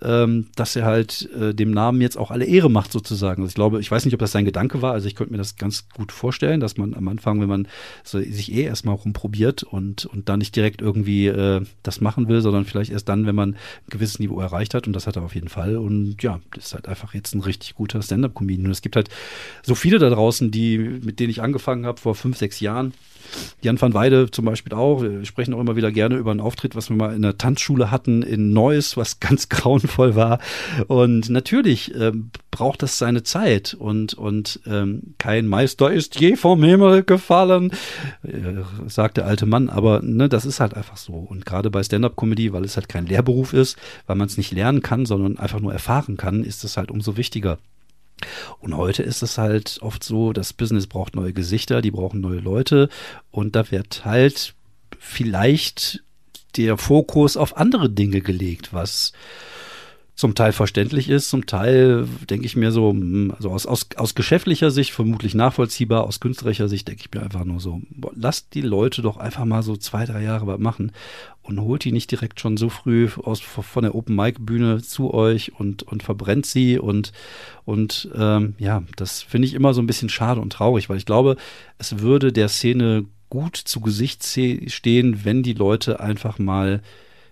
ähm, 0.01 0.47
dass 0.57 0.75
er 0.75 0.87
halt 0.87 1.29
äh, 1.39 1.55
dem 1.55 1.71
Namen 1.71 2.01
jetzt 2.01 2.17
auch 2.17 2.31
alle 2.31 2.47
Ehre 2.47 2.71
macht, 2.71 2.93
sozusagen. 2.93 3.43
Also 3.43 3.51
ich 3.51 3.55
glaube, 3.55 3.79
ich 3.79 3.91
weiß 3.91 4.07
nicht, 4.07 4.15
ob 4.15 4.21
das 4.21 4.33
sein 4.33 4.47
Gedanke 4.47 4.81
war. 4.81 4.95
Also 4.95 5.07
ich 5.07 5.15
könnte 5.15 5.33
mir 5.33 5.39
das 5.39 5.57
ganz 5.57 5.87
gut 5.91 6.11
vorstellen, 6.11 6.61
dass 6.61 6.79
man 6.79 6.95
am 6.95 7.07
Anfang, 7.09 7.43
wenn 7.43 7.49
man 7.49 7.69
so, 8.05 8.19
sich 8.21 8.51
eh 8.55 8.63
erstmal 8.63 8.95
rumprobiert 8.95 9.65
und, 9.65 10.07
und 10.07 10.31
dann 10.31 10.39
nicht 10.39 10.57
direkt 10.57 10.81
irgendwie 10.81 11.27
äh, 11.27 11.61
das 11.83 12.01
machen 12.01 12.27
will, 12.27 12.41
sondern 12.41 12.65
vielleicht 12.65 12.91
erst 12.91 13.11
dann, 13.11 13.27
wenn 13.27 13.35
man 13.35 13.51
ein 13.51 13.91
gewisses 13.91 14.19
Niveau 14.19 14.41
erreicht 14.41 14.73
hat. 14.73 14.87
Und 14.87 14.95
das 14.95 15.07
hat 15.07 15.17
er 15.17 15.23
auf 15.23 15.35
jeden 15.35 15.49
Fall. 15.49 15.77
Und 15.77 16.23
ja, 16.23 16.41
das 16.55 16.69
ist 16.69 16.75
halt 16.75 16.89
einfach 16.89 17.13
jetzt 17.13 17.35
ein 17.35 17.43
richtig 17.43 17.75
guter 17.75 18.01
Stand-up-Comedian. 18.01 18.65
Und 18.65 18.73
es 18.73 18.81
gibt 18.81 18.97
halt 18.97 19.11
so 19.63 19.75
viele 19.75 19.99
da 19.99 20.09
draußen, 20.09 20.51
die, 20.51 20.79
mit 20.79 21.21
denen 21.21 21.31
ich 21.31 21.43
angefangen 21.43 21.85
habe 21.85 22.01
vor 22.01 22.15
fünf, 22.15 22.39
sechs 22.39 22.61
Jahren, 22.61 22.95
Jan 23.61 23.81
van 23.81 23.95
Weide 23.95 24.31
zum 24.31 24.45
Beispiel 24.45 24.73
auch. 24.75 25.03
Wir 25.03 25.25
sprechen 25.25 25.55
auch 25.55 25.61
immer 25.61 25.77
wieder 25.77 25.93
gerne 25.93 26.17
über 26.17 26.31
einen 26.31 26.41
Auftritt, 26.41 26.77
was 26.77 26.91
wir 26.91 26.97
mal 26.97 27.15
in 27.15 27.23
der 27.23 27.39
Tanzschule 27.39 27.91
hatten 27.91 28.23
in 28.23 28.53
Neuss, 28.53 28.97
was 28.97 29.21
ganz 29.21 29.49
grauenvoll 29.49 30.15
war. 30.15 30.39
Und 30.87 31.29
natürlich 31.31 31.95
äh, 31.95 32.13
braucht 32.51 32.83
das 32.83 32.99
seine 32.99 33.23
Zeit 33.23 33.75
und, 33.75 34.15
und 34.15 34.61
ähm, 34.67 35.15
kein 35.19 35.47
Meister 35.47 35.91
ist 35.91 36.21
je 36.21 36.37
vom 36.37 36.63
Himmel 36.63 37.03
gefallen, 37.03 37.73
äh, 38.23 38.63
sagt 38.87 39.17
der 39.17 39.27
alte 39.27 39.47
Mann. 39.47 39.69
Aber 39.69 40.01
ne, 40.03 40.29
das 40.29 40.45
ist 40.45 40.61
halt 40.61 40.75
einfach 40.75 40.97
so. 40.97 41.13
Und 41.13 41.47
gerade 41.47 41.71
bei 41.71 41.83
Stand-up-Comedy, 41.83 42.53
weil 42.53 42.65
es 42.65 42.77
halt 42.77 42.89
kein 42.89 43.07
Lehrberuf 43.07 43.53
ist, 43.53 43.77
weil 44.07 44.17
man 44.17 44.27
es 44.27 44.37
nicht 44.37 44.53
lernen 44.53 44.83
kann, 44.83 45.07
sondern 45.07 45.39
einfach 45.39 45.61
nur 45.61 45.73
erfahren 45.73 46.17
kann, 46.17 46.45
ist 46.45 46.65
es 46.65 46.77
halt 46.77 46.91
umso 46.91 47.17
wichtiger. 47.17 47.59
Und 48.61 48.77
heute 48.77 49.03
ist 49.03 49.23
es 49.23 49.39
halt 49.39 49.79
oft 49.83 50.03
so, 50.05 50.33
das 50.33 50.53
Business 50.53 50.87
braucht 50.87 51.15
neue 51.15 51.33
Gesichter, 51.33 51.83
die 51.83 51.91
brauchen 51.91 52.21
neue 52.21 52.41
Leute. 52.41 52.89
Und 53.31 53.57
da 53.57 53.71
wird 53.71 54.05
halt 54.05 54.55
vielleicht 54.99 56.03
der 56.57 56.77
Fokus 56.77 57.37
auf 57.37 57.57
andere 57.57 57.89
Dinge 57.91 58.21
gelegt, 58.21 58.73
was 58.73 59.13
zum 60.19 60.35
Teil 60.35 60.51
verständlich 60.51 61.09
ist, 61.09 61.31
zum 61.31 61.47
Teil 61.47 62.09
denke 62.29 62.45
ich 62.45 62.57
mir 62.57 62.73
so, 62.73 62.91
hm, 62.91 63.33
also 63.37 63.53
aus, 63.53 63.67
aus, 63.67 63.87
aus 63.95 64.17
geschäftlicher 64.17 64.73
Sicht 64.73 64.91
vermutlich 64.91 65.33
nachvollziehbar, 65.33 66.03
aus 66.03 66.19
künstlerischer 66.19 66.69
Sicht 66.69 66.89
denke 66.89 67.03
ich 67.03 67.15
mir 67.15 67.23
einfach 67.23 67.45
nur 67.45 67.61
so, 67.61 67.83
lasst 68.17 68.53
die 68.55 68.63
Leute 68.63 69.01
doch 69.01 69.17
einfach 69.17 69.45
mal 69.45 69.63
so 69.63 69.77
zwei, 69.77 70.07
drei 70.07 70.25
Jahre 70.25 70.49
was 70.49 70.59
machen 70.59 70.91
und 71.43 71.61
holt 71.61 71.85
die 71.85 71.93
nicht 71.93 72.11
direkt 72.11 72.41
schon 72.41 72.57
so 72.57 72.69
früh 72.69 73.09
aus, 73.23 73.39
von 73.39 73.85
der 73.85 73.95
Open 73.95 74.17
Mic 74.17 74.41
Bühne 74.41 74.83
zu 74.83 75.15
euch 75.15 75.53
und, 75.57 75.85
und 75.85 76.03
verbrennt 76.03 76.47
sie 76.47 76.81
und, 76.81 77.13
und 77.65 78.09
ähm, 78.17 78.57
ja, 78.59 78.83
das 78.97 79.23
finde 79.23 79.47
ich 79.47 79.55
immer 79.55 79.73
so 79.73 79.81
ein 79.81 79.87
bisschen 79.87 80.09
schade 80.09 80.41
und 80.41 80.53
traurig, 80.53 80.89
weil 80.89 80.97
ich 80.97 81.07
glaube, 81.07 81.37
es 81.79 82.01
würde 82.01 82.33
der 82.33 82.49
Szene 82.49 83.05
gut 83.31 83.57
zu 83.57 83.81
Gesicht 83.81 84.25
stehen, 84.25 85.25
wenn 85.25 85.45
die 85.45 85.55
Leute 85.55 86.01
einfach 86.01 86.41
mal 86.41 86.83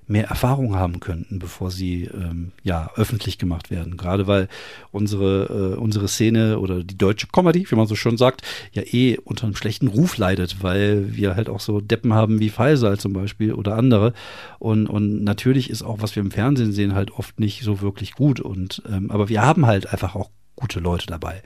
mehr 0.06 0.26
Erfahrung 0.28 0.76
haben 0.76 1.00
könnten, 1.00 1.38
bevor 1.38 1.70
sie 1.70 2.04
ähm, 2.04 2.52
ja 2.62 2.90
öffentlich 2.96 3.38
gemacht 3.38 3.70
werden. 3.70 3.96
Gerade 3.96 4.26
weil 4.26 4.48
unsere 4.92 5.74
äh, 5.74 5.78
unsere 5.78 6.08
Szene 6.08 6.58
oder 6.58 6.84
die 6.84 6.96
deutsche 6.96 7.26
Comedy, 7.26 7.66
wie 7.68 7.74
man 7.74 7.86
so 7.86 7.96
schon 7.96 8.16
sagt, 8.16 8.42
ja 8.72 8.82
eh 8.82 9.18
unter 9.18 9.44
einem 9.44 9.56
schlechten 9.56 9.88
Ruf 9.88 10.16
leidet, 10.16 10.62
weil 10.62 11.16
wir 11.16 11.34
halt 11.34 11.48
auch 11.48 11.60
so 11.60 11.80
Deppen 11.80 12.14
haben 12.14 12.40
wie 12.40 12.50
Faisal 12.50 12.98
zum 12.98 13.12
Beispiel 13.12 13.52
oder 13.52 13.76
andere. 13.76 14.12
Und 14.58 14.86
und 14.86 15.24
natürlich 15.24 15.70
ist 15.70 15.82
auch 15.82 16.00
was 16.00 16.14
wir 16.14 16.22
im 16.22 16.30
Fernsehen 16.30 16.72
sehen 16.72 16.94
halt 16.94 17.10
oft 17.12 17.40
nicht 17.40 17.62
so 17.62 17.80
wirklich 17.80 18.12
gut. 18.12 18.40
Und 18.40 18.82
ähm, 18.90 19.10
aber 19.10 19.28
wir 19.28 19.42
haben 19.42 19.66
halt 19.66 19.92
einfach 19.92 20.14
auch 20.14 20.30
gute 20.56 20.80
Leute 20.80 21.06
dabei. 21.06 21.42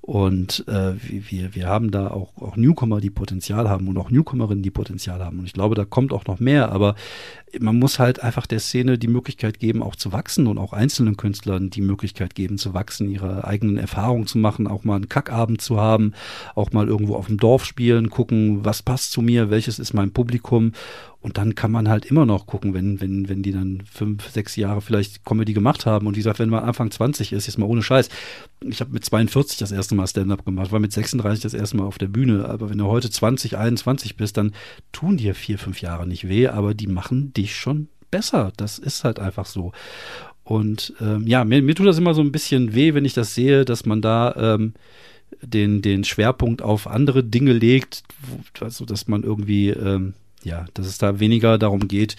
Und 0.00 0.64
äh, 0.68 0.94
wir, 1.02 1.54
wir 1.54 1.66
haben 1.66 1.90
da 1.90 2.08
auch, 2.08 2.34
auch 2.40 2.56
Newcomer, 2.56 3.00
die 3.00 3.10
Potenzial 3.10 3.68
haben 3.68 3.88
und 3.88 3.98
auch 3.98 4.10
Newcomerinnen, 4.10 4.62
die 4.62 4.70
Potenzial 4.70 5.22
haben. 5.22 5.40
Und 5.40 5.44
ich 5.44 5.52
glaube, 5.52 5.74
da 5.74 5.84
kommt 5.84 6.14
auch 6.14 6.24
noch 6.24 6.40
mehr. 6.40 6.72
Aber 6.72 6.94
man 7.60 7.78
muss 7.78 7.98
halt 7.98 8.22
einfach 8.22 8.46
der 8.46 8.60
Szene 8.60 8.98
die 8.98 9.08
Möglichkeit 9.08 9.58
geben, 9.58 9.82
auch 9.82 9.96
zu 9.96 10.12
wachsen 10.12 10.46
und 10.46 10.58
auch 10.58 10.72
einzelnen 10.72 11.16
Künstlern 11.16 11.70
die 11.70 11.80
Möglichkeit 11.80 12.34
geben, 12.34 12.58
zu 12.58 12.74
wachsen, 12.74 13.10
ihre 13.10 13.44
eigenen 13.44 13.76
Erfahrungen 13.76 14.26
zu 14.26 14.38
machen, 14.38 14.66
auch 14.66 14.84
mal 14.84 14.96
einen 14.96 15.08
Kackabend 15.08 15.60
zu 15.60 15.78
haben, 15.78 16.12
auch 16.54 16.72
mal 16.72 16.88
irgendwo 16.88 17.14
auf 17.16 17.26
dem 17.26 17.38
Dorf 17.38 17.64
spielen, 17.64 18.10
gucken, 18.10 18.64
was 18.64 18.82
passt 18.82 19.12
zu 19.12 19.22
mir, 19.22 19.50
welches 19.50 19.78
ist 19.78 19.94
mein 19.94 20.12
Publikum. 20.12 20.72
Und 21.20 21.36
dann 21.36 21.56
kann 21.56 21.72
man 21.72 21.88
halt 21.88 22.06
immer 22.06 22.26
noch 22.26 22.46
gucken, 22.46 22.74
wenn, 22.74 23.00
wenn, 23.00 23.28
wenn 23.28 23.42
die 23.42 23.50
dann 23.50 23.82
fünf, 23.90 24.30
sechs 24.30 24.54
Jahre 24.54 24.80
vielleicht 24.80 25.24
Comedy 25.24 25.52
gemacht 25.52 25.84
haben. 25.84 26.06
Und 26.06 26.14
wie 26.14 26.20
gesagt, 26.20 26.38
wenn 26.38 26.48
man 26.48 26.62
Anfang 26.62 26.92
20 26.92 27.32
ist, 27.32 27.46
jetzt 27.46 27.58
mal 27.58 27.66
ohne 27.66 27.82
Scheiß. 27.82 28.08
Ich 28.60 28.80
habe 28.80 28.92
mit 28.92 29.04
42 29.04 29.58
das 29.58 29.72
erste 29.72 29.87
Mal 29.94 30.06
Stand-up 30.06 30.44
gemacht, 30.44 30.72
war 30.72 30.80
mit 30.80 30.92
36 30.92 31.42
das 31.42 31.54
erste 31.54 31.76
Mal 31.76 31.84
auf 31.84 31.98
der 31.98 32.08
Bühne. 32.08 32.48
Aber 32.48 32.70
wenn 32.70 32.78
du 32.78 32.86
heute 32.86 33.10
20, 33.10 33.56
21 33.56 34.16
bist, 34.16 34.36
dann 34.36 34.52
tun 34.92 35.16
dir 35.16 35.34
vier, 35.34 35.58
fünf 35.58 35.80
Jahre 35.80 36.06
nicht 36.06 36.28
weh, 36.28 36.48
aber 36.48 36.74
die 36.74 36.86
machen 36.86 37.32
dich 37.32 37.56
schon 37.56 37.88
besser. 38.10 38.52
Das 38.56 38.78
ist 38.78 39.04
halt 39.04 39.18
einfach 39.18 39.46
so. 39.46 39.72
Und 40.44 40.94
ähm, 41.00 41.26
ja, 41.26 41.44
mir, 41.44 41.62
mir 41.62 41.74
tut 41.74 41.86
das 41.86 41.98
immer 41.98 42.14
so 42.14 42.22
ein 42.22 42.32
bisschen 42.32 42.74
weh, 42.74 42.94
wenn 42.94 43.04
ich 43.04 43.12
das 43.12 43.34
sehe, 43.34 43.64
dass 43.64 43.84
man 43.84 44.00
da 44.00 44.34
ähm, 44.36 44.74
den, 45.42 45.82
den 45.82 46.04
Schwerpunkt 46.04 46.62
auf 46.62 46.86
andere 46.86 47.22
Dinge 47.22 47.52
legt, 47.52 48.02
also 48.60 48.84
dass 48.84 49.08
man 49.08 49.22
irgendwie 49.22 49.68
ähm, 49.70 50.14
ja, 50.44 50.66
dass 50.74 50.86
es 50.86 50.98
da 50.98 51.20
weniger 51.20 51.58
darum 51.58 51.88
geht, 51.88 52.16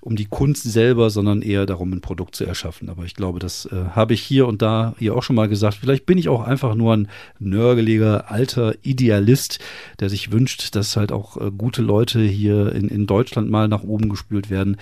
um 0.00 0.16
die 0.16 0.24
Kunst 0.24 0.64
selber, 0.64 1.10
sondern 1.10 1.42
eher 1.42 1.66
darum, 1.66 1.92
ein 1.92 2.00
Produkt 2.00 2.34
zu 2.34 2.44
erschaffen. 2.44 2.88
Aber 2.88 3.04
ich 3.04 3.14
glaube, 3.14 3.38
das 3.38 3.66
äh, 3.66 3.90
habe 3.94 4.14
ich 4.14 4.22
hier 4.22 4.46
und 4.46 4.62
da 4.62 4.94
hier 4.98 5.14
auch 5.14 5.22
schon 5.22 5.36
mal 5.36 5.48
gesagt. 5.48 5.78
Vielleicht 5.80 6.06
bin 6.06 6.18
ich 6.18 6.28
auch 6.28 6.42
einfach 6.42 6.74
nur 6.74 6.96
ein 6.96 7.08
nörgeliger 7.38 8.30
alter 8.30 8.74
Idealist, 8.82 9.58
der 10.00 10.08
sich 10.08 10.32
wünscht, 10.32 10.74
dass 10.74 10.96
halt 10.96 11.12
auch 11.12 11.36
äh, 11.36 11.50
gute 11.50 11.82
Leute 11.82 12.20
hier 12.20 12.74
in, 12.74 12.88
in 12.88 13.06
Deutschland 13.06 13.50
mal 13.50 13.68
nach 13.68 13.82
oben 13.82 14.08
gespült 14.08 14.50
werden. 14.50 14.76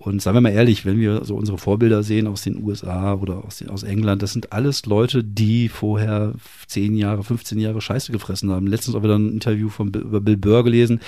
Und 0.00 0.22
sagen 0.22 0.36
wir 0.36 0.40
mal 0.40 0.52
ehrlich, 0.52 0.86
wenn 0.86 0.98
wir 0.98 1.26
so 1.26 1.36
unsere 1.36 1.58
Vorbilder 1.58 2.02
sehen 2.02 2.26
aus 2.26 2.40
den 2.40 2.62
USA 2.62 3.12
oder 3.12 3.44
aus, 3.44 3.62
aus 3.68 3.82
England, 3.82 4.22
das 4.22 4.32
sind 4.32 4.50
alles 4.50 4.86
Leute, 4.86 5.22
die 5.22 5.68
vorher 5.68 6.32
zehn 6.68 6.96
Jahre, 6.96 7.22
15 7.22 7.58
Jahre 7.58 7.82
Scheiße 7.82 8.10
gefressen 8.10 8.50
haben. 8.50 8.66
Letztens 8.66 8.96
auch 8.96 9.02
wieder 9.02 9.18
ein 9.18 9.32
Interview 9.32 9.68
von 9.68 9.88
über 9.88 10.22
Bill 10.22 10.38
Burr 10.38 10.64
gelesen, 10.64 11.00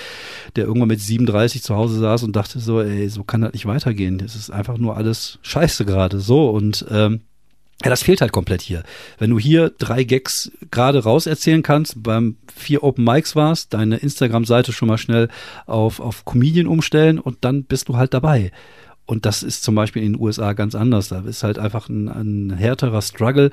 der 0.55 0.65
irgendwann 0.65 0.89
mit 0.89 1.01
37 1.25 1.63
zu 1.63 1.75
Hause 1.75 1.99
saß 1.99 2.23
und 2.23 2.35
dachte 2.35 2.59
so, 2.59 2.81
ey, 2.81 3.09
so 3.09 3.23
kann 3.23 3.41
das 3.41 3.53
nicht 3.53 3.65
weitergehen. 3.65 4.17
Das 4.17 4.35
ist 4.35 4.51
einfach 4.51 4.77
nur 4.77 4.97
alles 4.97 5.39
Scheiße 5.41 5.85
gerade 5.85 6.19
so 6.19 6.49
und 6.49 6.85
ähm, 6.89 7.21
ja, 7.83 7.89
das 7.89 8.03
fehlt 8.03 8.21
halt 8.21 8.31
komplett 8.31 8.61
hier. 8.61 8.83
Wenn 9.17 9.31
du 9.31 9.39
hier 9.39 9.71
drei 9.77 10.03
Gags 10.03 10.51
gerade 10.71 11.03
raus 11.03 11.25
erzählen 11.25 11.63
kannst, 11.63 12.01
beim 12.01 12.37
vier 12.55 12.83
Open 12.83 13.03
Mics 13.03 13.35
warst, 13.35 13.73
deine 13.73 13.97
Instagram-Seite 13.97 14.71
schon 14.71 14.87
mal 14.87 14.97
schnell 14.97 15.27
auf, 15.65 15.99
auf 15.99 16.23
Comedian 16.23 16.67
umstellen 16.67 17.19
und 17.19 17.39
dann 17.41 17.63
bist 17.63 17.89
du 17.89 17.97
halt 17.97 18.13
dabei. 18.13 18.51
Und 19.05 19.25
das 19.25 19.43
ist 19.43 19.63
zum 19.63 19.75
Beispiel 19.75 20.03
in 20.03 20.13
den 20.13 20.21
USA 20.21 20.53
ganz 20.53 20.75
anders. 20.75 21.09
Da 21.09 21.21
ist 21.21 21.43
halt 21.43 21.59
einfach 21.59 21.89
ein, 21.89 22.07
ein 22.07 22.55
härterer 22.55 23.01
Struggle. 23.01 23.49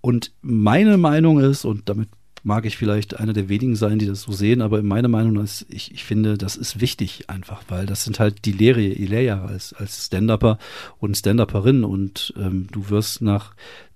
Und 0.00 0.32
meine 0.40 0.96
Meinung 0.96 1.38
ist, 1.38 1.64
und 1.64 1.88
damit 1.88 2.08
mag 2.42 2.66
ich 2.66 2.76
vielleicht 2.76 3.18
einer 3.18 3.32
der 3.32 3.48
wenigen 3.48 3.76
sein, 3.76 3.98
die 3.98 4.06
das 4.06 4.22
so 4.22 4.32
sehen, 4.32 4.62
aber 4.62 4.82
meine 4.82 5.08
Meinung 5.08 5.42
ist, 5.42 5.66
ich, 5.68 5.92
ich 5.92 6.04
finde, 6.04 6.36
das 6.36 6.56
ist 6.56 6.80
wichtig 6.80 7.28
einfach, 7.28 7.62
weil 7.68 7.86
das 7.86 8.04
sind 8.04 8.18
halt 8.18 8.44
die 8.44 8.52
Lehre, 8.52 8.80
die 8.80 9.06
Lehrjahre 9.06 9.48
als, 9.48 9.72
als 9.72 10.06
Stand-Upper 10.06 10.58
und 10.98 11.16
Stand-Upperin 11.16 11.84
und 11.84 12.34
ähm, 12.36 12.66
du 12.70 12.90
wirst 12.90 13.22
nach 13.22 13.54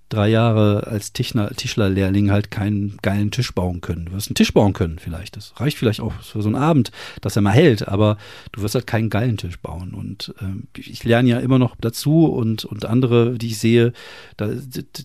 drei 0.09 0.29
Jahre 0.29 0.87
als 0.87 1.11
Tischler, 1.11 1.49
Tischlerlehrling 1.51 2.31
halt 2.31 2.49
keinen 2.49 2.97
geilen 3.01 3.31
Tisch 3.31 3.53
bauen 3.53 3.81
können. 3.81 4.05
Du 4.05 4.13
wirst 4.13 4.29
einen 4.29 4.35
Tisch 4.35 4.53
bauen 4.53 4.73
können 4.73 4.99
vielleicht. 4.99 5.35
Das 5.35 5.53
reicht 5.57 5.77
vielleicht 5.77 5.99
auch 5.99 6.13
für 6.21 6.41
so 6.41 6.47
einen 6.47 6.55
Abend, 6.55 6.91
dass 7.21 7.35
er 7.35 7.41
mal 7.41 7.51
hält, 7.51 7.87
aber 7.87 8.17
du 8.53 8.61
wirst 8.61 8.75
halt 8.75 8.87
keinen 8.87 9.09
geilen 9.09 9.37
Tisch 9.37 9.59
bauen. 9.59 9.93
Und 9.93 10.33
ähm, 10.41 10.67
ich 10.77 11.03
lerne 11.03 11.29
ja 11.29 11.39
immer 11.39 11.59
noch 11.59 11.75
dazu 11.79 12.25
und, 12.25 12.63
und 12.63 12.85
andere, 12.85 13.37
die 13.37 13.47
ich 13.47 13.59
sehe, 13.59 13.91
da, 14.37 14.49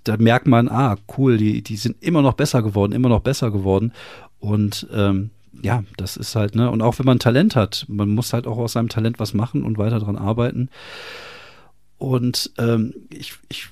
da 0.04 0.16
merkt 0.18 0.46
man, 0.46 0.68
ah, 0.68 0.96
cool, 1.18 1.36
die, 1.36 1.62
die 1.62 1.76
sind 1.76 1.96
immer 2.00 2.22
noch 2.22 2.34
besser 2.34 2.62
geworden, 2.62 2.92
immer 2.92 3.08
noch 3.08 3.20
besser 3.20 3.50
geworden. 3.50 3.92
Und 4.38 4.86
ähm, 4.92 5.30
ja, 5.62 5.82
das 5.96 6.16
ist 6.16 6.36
halt, 6.36 6.54
ne, 6.54 6.70
und 6.70 6.80
auch 6.80 6.98
wenn 6.98 7.06
man 7.06 7.18
Talent 7.18 7.56
hat, 7.56 7.84
man 7.88 8.08
muss 8.08 8.32
halt 8.32 8.46
auch 8.46 8.58
aus 8.58 8.72
seinem 8.72 8.88
Talent 8.88 9.18
was 9.18 9.34
machen 9.34 9.64
und 9.64 9.78
weiter 9.78 9.98
dran 9.98 10.16
arbeiten. 10.16 10.68
Und 11.98 12.50
ähm, 12.58 12.94
ich, 13.10 13.34
ich 13.48 13.68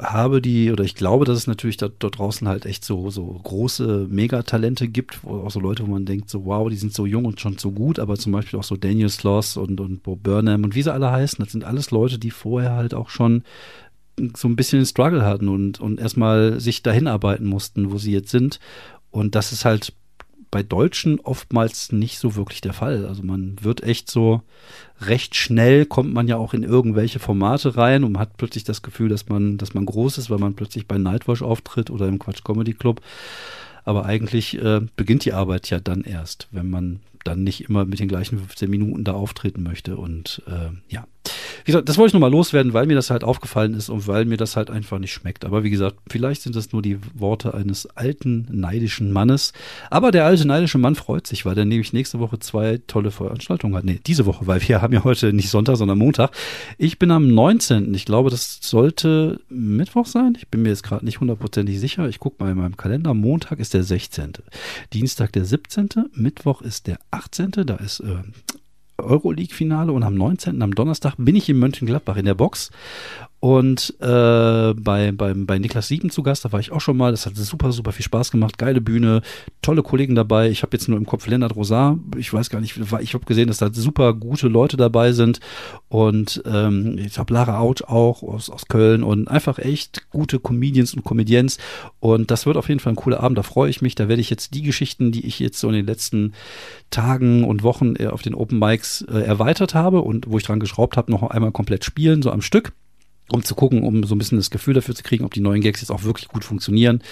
habe 0.00 0.40
die, 0.40 0.70
oder 0.70 0.84
ich 0.84 0.94
glaube, 0.94 1.24
dass 1.24 1.38
es 1.38 1.46
natürlich 1.46 1.76
da, 1.76 1.88
dort 1.88 2.18
draußen 2.18 2.46
halt 2.48 2.66
echt 2.66 2.84
so, 2.84 3.10
so 3.10 3.40
große 3.42 4.06
Megatalente 4.08 4.88
gibt, 4.88 5.24
wo 5.24 5.40
auch 5.40 5.50
so 5.50 5.60
Leute, 5.60 5.86
wo 5.86 5.90
man 5.90 6.06
denkt, 6.06 6.30
so 6.30 6.44
wow, 6.44 6.68
die 6.68 6.76
sind 6.76 6.94
so 6.94 7.06
jung 7.06 7.24
und 7.24 7.40
schon 7.40 7.58
so 7.58 7.72
gut, 7.72 7.98
aber 7.98 8.16
zum 8.16 8.32
Beispiel 8.32 8.58
auch 8.58 8.64
so 8.64 8.76
Daniel 8.76 9.08
Sloss 9.08 9.56
und, 9.56 9.80
und 9.80 10.02
Bo 10.02 10.16
Burnham 10.16 10.64
und 10.64 10.74
wie 10.74 10.82
sie 10.82 10.92
alle 10.92 11.10
heißen, 11.10 11.44
das 11.44 11.52
sind 11.52 11.64
alles 11.64 11.90
Leute, 11.90 12.18
die 12.18 12.30
vorher 12.30 12.72
halt 12.72 12.94
auch 12.94 13.10
schon 13.10 13.42
so 14.36 14.46
ein 14.46 14.56
bisschen 14.56 14.80
den 14.80 14.86
Struggle 14.86 15.24
hatten 15.24 15.48
und, 15.48 15.80
und 15.80 15.98
erstmal 15.98 16.60
sich 16.60 16.82
dahin 16.82 17.08
arbeiten 17.08 17.46
mussten, 17.46 17.90
wo 17.90 17.98
sie 17.98 18.12
jetzt 18.12 18.30
sind. 18.30 18.60
Und 19.10 19.34
das 19.34 19.52
ist 19.52 19.64
halt 19.64 19.94
bei 20.52 20.62
Deutschen 20.62 21.18
oftmals 21.18 21.90
nicht 21.92 22.18
so 22.18 22.36
wirklich 22.36 22.60
der 22.60 22.74
Fall. 22.74 23.06
Also 23.06 23.22
man 23.22 23.56
wird 23.62 23.82
echt 23.82 24.10
so 24.10 24.42
recht 25.00 25.34
schnell 25.34 25.86
kommt 25.86 26.12
man 26.12 26.28
ja 26.28 26.36
auch 26.36 26.54
in 26.54 26.62
irgendwelche 26.62 27.18
Formate 27.18 27.76
rein 27.76 28.04
und 28.04 28.18
hat 28.18 28.36
plötzlich 28.36 28.62
das 28.62 28.82
Gefühl, 28.82 29.08
dass 29.08 29.28
man, 29.28 29.56
dass 29.56 29.74
man 29.74 29.86
groß 29.86 30.18
ist, 30.18 30.30
weil 30.30 30.38
man 30.38 30.54
plötzlich 30.54 30.86
bei 30.86 30.98
Nightwatch 30.98 31.42
auftritt 31.42 31.90
oder 31.90 32.06
im 32.06 32.18
Quatsch 32.18 32.44
Comedy 32.44 32.74
Club. 32.74 33.00
Aber 33.84 34.04
eigentlich 34.04 34.62
äh, 34.62 34.82
beginnt 34.94 35.24
die 35.24 35.32
Arbeit 35.32 35.70
ja 35.70 35.80
dann 35.80 36.02
erst, 36.02 36.48
wenn 36.52 36.68
man 36.70 37.00
dann 37.24 37.42
nicht 37.42 37.68
immer 37.68 37.86
mit 37.86 37.98
den 37.98 38.08
gleichen 38.08 38.38
15 38.38 38.68
Minuten 38.68 39.04
da 39.04 39.12
auftreten 39.12 39.62
möchte. 39.62 39.96
Und 39.96 40.42
äh, 40.46 40.70
ja, 40.92 41.06
wie 41.64 41.72
gesagt, 41.72 41.88
das 41.88 41.98
wollte 41.98 42.08
ich 42.08 42.14
nochmal 42.14 42.30
loswerden, 42.30 42.72
weil 42.72 42.86
mir 42.86 42.94
das 42.94 43.10
halt 43.10 43.24
aufgefallen 43.24 43.74
ist 43.74 43.88
und 43.88 44.06
weil 44.08 44.24
mir 44.24 44.36
das 44.36 44.56
halt 44.56 44.70
einfach 44.70 44.98
nicht 44.98 45.12
schmeckt. 45.12 45.44
Aber 45.44 45.62
wie 45.62 45.70
gesagt, 45.70 45.96
vielleicht 46.08 46.42
sind 46.42 46.56
das 46.56 46.72
nur 46.72 46.82
die 46.82 46.98
Worte 47.14 47.54
eines 47.54 47.86
alten, 47.96 48.48
neidischen 48.50 49.12
Mannes. 49.12 49.52
Aber 49.90 50.10
der 50.10 50.24
alte, 50.24 50.46
neidische 50.46 50.78
Mann 50.78 50.94
freut 50.94 51.26
sich, 51.26 51.46
weil 51.46 51.56
er 51.56 51.64
nämlich 51.64 51.92
nächste 51.92 52.18
Woche 52.18 52.38
zwei 52.38 52.80
tolle 52.86 53.10
Veranstaltungen 53.10 53.76
hat. 53.76 53.84
Nee, 53.84 54.00
diese 54.06 54.26
Woche, 54.26 54.46
weil 54.46 54.66
wir 54.66 54.82
haben 54.82 54.92
ja 54.92 55.04
heute 55.04 55.32
nicht 55.32 55.50
Sonntag, 55.50 55.76
sondern 55.76 55.98
Montag. 55.98 56.32
Ich 56.78 56.98
bin 56.98 57.10
am 57.10 57.28
19. 57.28 57.94
Ich 57.94 58.04
glaube, 58.04 58.30
das 58.30 58.58
sollte 58.60 59.40
Mittwoch 59.48 60.06
sein. 60.06 60.34
Ich 60.36 60.48
bin 60.48 60.62
mir 60.62 60.70
jetzt 60.70 60.82
gerade 60.82 61.04
nicht 61.04 61.20
hundertprozentig 61.20 61.78
sicher. 61.78 62.08
Ich 62.08 62.18
gucke 62.18 62.42
mal 62.42 62.50
in 62.50 62.58
meinem 62.58 62.76
Kalender. 62.76 63.14
Montag 63.14 63.60
ist 63.60 63.74
der 63.74 63.84
16. 63.84 64.32
Dienstag 64.92 65.32
der 65.32 65.44
17. 65.44 65.88
Mittwoch 66.14 66.62
ist 66.62 66.86
der 66.86 66.98
18. 67.10 67.52
Da 67.66 67.76
ist 67.76 68.00
äh, 68.00 68.16
Euroleague-Finale 69.02 69.92
und 69.92 70.02
am 70.02 70.14
19. 70.14 70.62
am 70.62 70.74
Donnerstag 70.74 71.14
bin 71.18 71.36
ich 71.36 71.48
in 71.48 71.58
Mönchengladbach 71.58 72.16
in 72.16 72.24
der 72.24 72.34
Box 72.34 72.70
und 73.42 73.96
äh, 73.98 74.72
bei, 74.74 75.10
bei, 75.10 75.34
bei 75.34 75.58
Niklas 75.58 75.88
Sieben 75.88 76.10
zu 76.10 76.22
Gast, 76.22 76.44
da 76.44 76.52
war 76.52 76.60
ich 76.60 76.70
auch 76.70 76.80
schon 76.80 76.96
mal. 76.96 77.10
Das 77.10 77.26
hat 77.26 77.34
super, 77.34 77.72
super 77.72 77.90
viel 77.90 78.04
Spaß 78.04 78.30
gemacht. 78.30 78.56
Geile 78.56 78.80
Bühne, 78.80 79.20
tolle 79.62 79.82
Kollegen 79.82 80.14
dabei. 80.14 80.48
Ich 80.48 80.62
habe 80.62 80.76
jetzt 80.76 80.88
nur 80.88 80.96
im 80.96 81.06
Kopf 81.06 81.26
Lennart 81.26 81.56
Rosar. 81.56 81.98
Ich 82.16 82.32
weiß 82.32 82.50
gar 82.50 82.60
nicht, 82.60 82.78
ich 83.00 83.14
habe 83.14 83.24
gesehen, 83.24 83.48
dass 83.48 83.58
da 83.58 83.68
super 83.72 84.14
gute 84.14 84.46
Leute 84.46 84.76
dabei 84.76 85.10
sind. 85.10 85.40
Und 85.88 86.40
ähm, 86.46 86.98
ich 87.04 87.18
habe 87.18 87.34
Lara 87.34 87.58
Out 87.58 87.82
auch 87.82 88.22
aus, 88.22 88.48
aus 88.48 88.66
Köln 88.66 89.02
und 89.02 89.26
einfach 89.26 89.58
echt 89.58 90.08
gute 90.10 90.38
Comedians 90.38 90.94
und 90.94 91.02
Comedians. 91.02 91.58
Und 91.98 92.30
das 92.30 92.46
wird 92.46 92.56
auf 92.56 92.68
jeden 92.68 92.78
Fall 92.78 92.92
ein 92.92 92.96
cooler 92.96 93.24
Abend. 93.24 93.38
Da 93.38 93.42
freue 93.42 93.70
ich 93.70 93.82
mich. 93.82 93.96
Da 93.96 94.06
werde 94.06 94.20
ich 94.20 94.30
jetzt 94.30 94.54
die 94.54 94.62
Geschichten, 94.62 95.10
die 95.10 95.26
ich 95.26 95.40
jetzt 95.40 95.58
so 95.58 95.66
in 95.66 95.74
den 95.74 95.86
letzten 95.86 96.32
Tagen 96.90 97.42
und 97.42 97.64
Wochen 97.64 97.96
äh, 97.96 98.06
auf 98.06 98.22
den 98.22 98.36
Open 98.36 98.60
Mics 98.60 99.02
äh, 99.02 99.18
erweitert 99.18 99.74
habe 99.74 100.02
und 100.02 100.30
wo 100.30 100.38
ich 100.38 100.44
dran 100.44 100.60
geschraubt 100.60 100.96
habe, 100.96 101.10
noch 101.10 101.24
einmal 101.24 101.50
komplett 101.50 101.84
spielen, 101.84 102.22
so 102.22 102.30
am 102.30 102.40
Stück 102.40 102.72
um 103.32 103.42
zu 103.42 103.54
gucken, 103.54 103.82
um 103.82 104.04
so 104.04 104.14
ein 104.14 104.18
bisschen 104.18 104.38
das 104.38 104.50
Gefühl 104.50 104.74
dafür 104.74 104.94
zu 104.94 105.02
kriegen, 105.02 105.24
ob 105.24 105.34
die 105.34 105.40
neuen 105.40 105.62
Gags 105.62 105.80
jetzt 105.80 105.90
auch 105.90 106.04
wirklich 106.04 106.28
gut 106.28 106.44
funktionieren. 106.44 107.02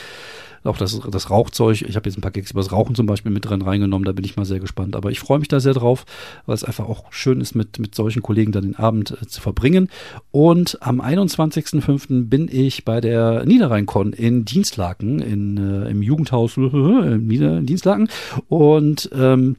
Auch 0.62 0.76
das, 0.76 1.00
das 1.10 1.30
Rauchzeug. 1.30 1.80
Ich 1.80 1.96
habe 1.96 2.08
jetzt 2.08 2.18
ein 2.18 2.20
paar 2.20 2.30
Gags 2.30 2.50
über 2.50 2.60
das 2.60 2.70
Rauchen 2.70 2.94
zum 2.94 3.06
Beispiel 3.06 3.32
mit 3.32 3.48
drin 3.48 3.62
reingenommen. 3.62 4.04
Da 4.04 4.12
bin 4.12 4.26
ich 4.26 4.36
mal 4.36 4.44
sehr 4.44 4.60
gespannt. 4.60 4.94
Aber 4.94 5.10
ich 5.10 5.18
freue 5.18 5.38
mich 5.38 5.48
da 5.48 5.58
sehr 5.58 5.72
drauf, 5.72 6.04
weil 6.44 6.54
es 6.54 6.64
einfach 6.64 6.86
auch 6.86 7.10
schön 7.10 7.40
ist, 7.40 7.54
mit, 7.54 7.78
mit 7.78 7.94
solchen 7.94 8.20
Kollegen 8.20 8.52
dann 8.52 8.64
den 8.64 8.76
Abend 8.76 9.16
äh, 9.22 9.26
zu 9.26 9.40
verbringen. 9.40 9.88
Und 10.30 10.76
am 10.82 11.00
21.05. 11.00 12.28
bin 12.28 12.48
ich 12.52 12.84
bei 12.84 13.00
der 13.00 13.46
Niederrheinkon 13.46 14.12
in 14.12 14.44
Dienstlaken, 14.44 15.20
in, 15.20 15.56
äh, 15.56 15.88
im 15.88 16.02
Jugendhaus 16.02 16.56
in 16.58 17.66
Dienstlaken. 17.66 18.10
Und 18.48 19.08
ähm, 19.14 19.56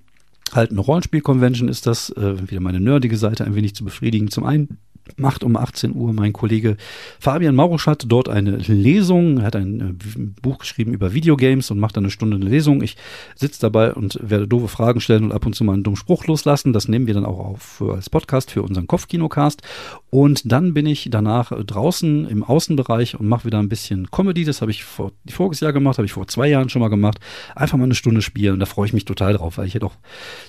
halt 0.54 0.70
eine 0.70 0.82
Rollenspiel-Convention 0.82 1.68
ist 1.68 1.88
das. 1.88 2.12
Äh, 2.12 2.48
wieder 2.48 2.62
meine 2.62 2.80
nerdige 2.80 3.18
Seite 3.18 3.46
ein 3.46 3.56
wenig 3.56 3.74
zu 3.74 3.84
befriedigen. 3.84 4.30
Zum 4.30 4.44
einen 4.44 4.78
macht 5.18 5.44
um 5.44 5.56
18 5.56 5.96
Uhr 5.96 6.14
mein 6.14 6.34
Kollege 6.34 6.78
Fabian 7.20 7.56
Maurusch 7.56 7.88
hat 7.88 8.06
dort 8.08 8.30
eine 8.30 8.58
Lesung, 8.58 9.40
er 9.40 9.46
hat 9.46 9.56
ein 9.56 9.82
äh, 9.82 10.20
Buch 10.42 10.60
geschrieben 10.60 10.94
über 10.94 11.14
Videogames 11.14 11.72
und 11.72 11.80
macht 11.80 11.98
eine 11.98 12.10
Stunde 12.10 12.38
eine 12.38 12.46
Lesung. 12.46 12.82
Ich 12.82 12.98
sitze 13.36 13.62
dabei 13.62 13.94
und 13.94 14.20
werde 14.22 14.48
doofe 14.48 14.68
Fragen 14.68 15.02
stellen 15.02 15.24
und 15.24 15.32
ab 15.32 15.46
und 15.46 15.54
zu 15.54 15.64
mal 15.64 15.74
einen 15.74 15.84
dummen 15.84 15.98
Spruch 15.98 16.26
loslassen. 16.26 16.74
Das 16.74 16.88
nehmen 16.88 17.08
wir 17.08 17.14
dann 17.14 17.26
auch 17.26 17.40
auf 17.40 17.82
als 17.82 18.10
Podcast 18.10 18.52
für 18.52 18.64
unseren 18.64 18.88
Kopfkinocast. 18.88 19.62
Und 20.10 20.52
dann 20.52 20.74
bin 20.74 20.86
ich 20.86 21.08
danach 21.12 21.52
draußen 21.52 22.28
im 22.28 22.44
Außenbereich 22.44 23.20
und 23.20 23.28
mache 23.28 23.46
wieder 23.46 23.60
ein 23.60 23.70
bisschen 23.70 24.12
Comedy. 24.12 24.44
Das 24.44 24.62
habe 24.62 24.72
ich 24.72 24.84
vor, 24.84 25.12
voriges 25.30 25.60
Jahr 25.60 25.74
gemacht, 25.74 25.98
habe 25.98 26.06
ich 26.06 26.14
vor 26.14 26.28
zwei 26.28 26.48
Jahren 26.48 26.70
schon 26.70 26.82
mal 26.82 26.90
gemacht. 26.90 27.20
Einfach 27.56 27.78
mal 27.78 27.86
eine 27.86 27.96
Stunde 27.96 28.22
spielen. 28.22 28.60
Da 28.60 28.66
freue 28.66 28.88
ich 28.88 28.94
mich 28.94 29.06
total 29.06 29.34
drauf, 29.34 29.58
weil 29.58 29.68
ich 29.68 29.74
ja 29.74 29.80
doch 29.80 29.96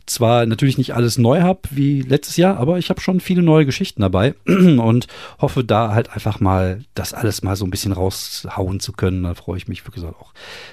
zwar 0.06 0.46
natürlich 0.46 0.78
nicht 0.78 0.94
alles 0.94 1.18
neu 1.18 1.42
habe 1.42 1.60
wie 1.70 2.02
letztes 2.02 2.36
Jahr, 2.36 2.56
aber 2.56 2.78
ich 2.78 2.90
habe 2.90 3.00
schon 3.00 3.20
viele 3.20 3.42
neue 3.42 3.66
Geschichten 3.66 4.02
dabei. 4.02 4.34
und 4.46 5.06
hoffe 5.40 5.64
da 5.64 5.94
halt 5.94 6.10
einfach 6.10 6.40
mal 6.40 6.84
das 6.94 7.14
alles 7.14 7.42
mal 7.42 7.56
so 7.56 7.64
ein 7.64 7.70
bisschen 7.70 7.92
raushauen 7.92 8.80
zu 8.80 8.92
können. 8.92 9.22
Da 9.22 9.34
freue 9.34 9.58
ich 9.58 9.68
mich, 9.68 9.84
gesagt, 9.84 10.16
auch 10.18 10.32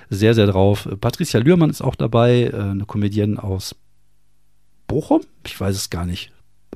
sehr, 0.09 0.33
sehr 0.33 0.47
drauf. 0.47 0.87
Patricia 1.01 1.39
Lührmann 1.39 1.69
ist 1.69 1.81
auch 1.81 1.95
dabei, 1.95 2.51
äh, 2.53 2.55
eine 2.55 2.85
Comedienne 2.85 3.41
aus 3.43 3.75
Bochum? 4.87 5.21
Ich 5.45 5.59
weiß 5.59 5.75
es 5.75 5.89
gar 5.89 6.05
nicht. 6.05 6.31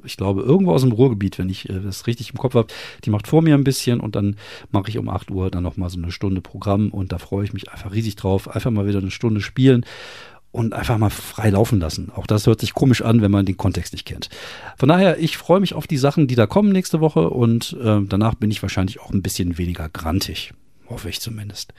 Ich 0.05 0.17
glaube, 0.17 0.41
irgendwo 0.41 0.73
aus 0.73 0.81
dem 0.81 0.91
Ruhrgebiet, 0.91 1.37
wenn 1.39 1.49
ich 1.49 1.69
äh, 1.69 1.79
das 1.79 2.07
richtig 2.07 2.31
im 2.31 2.37
Kopf 2.37 2.55
habe. 2.55 2.67
Die 3.03 3.09
macht 3.09 3.27
vor 3.27 3.41
mir 3.41 3.55
ein 3.55 3.63
bisschen 3.63 3.99
und 3.99 4.15
dann 4.15 4.37
mache 4.71 4.89
ich 4.89 4.97
um 4.97 5.09
8 5.09 5.31
Uhr 5.31 5.49
dann 5.49 5.63
nochmal 5.63 5.89
so 5.89 5.97
eine 5.97 6.11
Stunde 6.11 6.41
Programm 6.41 6.89
und 6.89 7.11
da 7.11 7.17
freue 7.17 7.45
ich 7.45 7.53
mich 7.53 7.71
einfach 7.71 7.93
riesig 7.93 8.15
drauf. 8.15 8.53
Einfach 8.53 8.71
mal 8.71 8.87
wieder 8.87 8.99
eine 8.99 9.11
Stunde 9.11 9.41
spielen 9.41 9.85
und 10.53 10.73
einfach 10.73 10.97
mal 10.97 11.09
frei 11.09 11.49
laufen 11.49 11.81
lassen. 11.81 12.11
Auch 12.15 12.25
das 12.27 12.47
hört 12.47 12.61
sich 12.61 12.73
komisch 12.73 13.01
an, 13.01 13.21
wenn 13.21 13.31
man 13.31 13.45
den 13.45 13.57
Kontext 13.57 13.91
nicht 13.91 14.05
kennt. 14.05 14.29
Von 14.77 14.87
daher, 14.87 15.19
ich 15.19 15.35
freue 15.35 15.59
mich 15.59 15.73
auf 15.73 15.87
die 15.87 15.97
Sachen, 15.97 16.27
die 16.27 16.35
da 16.35 16.47
kommen 16.47 16.71
nächste 16.71 17.01
Woche 17.01 17.29
und 17.29 17.75
äh, 17.83 17.99
danach 18.07 18.35
bin 18.35 18.51
ich 18.51 18.61
wahrscheinlich 18.61 19.01
auch 19.01 19.11
ein 19.11 19.21
bisschen 19.23 19.57
weniger 19.57 19.89
grantig. 19.89 20.53
Hoffe 20.89 21.09
ich 21.09 21.19
zumindest. 21.19 21.73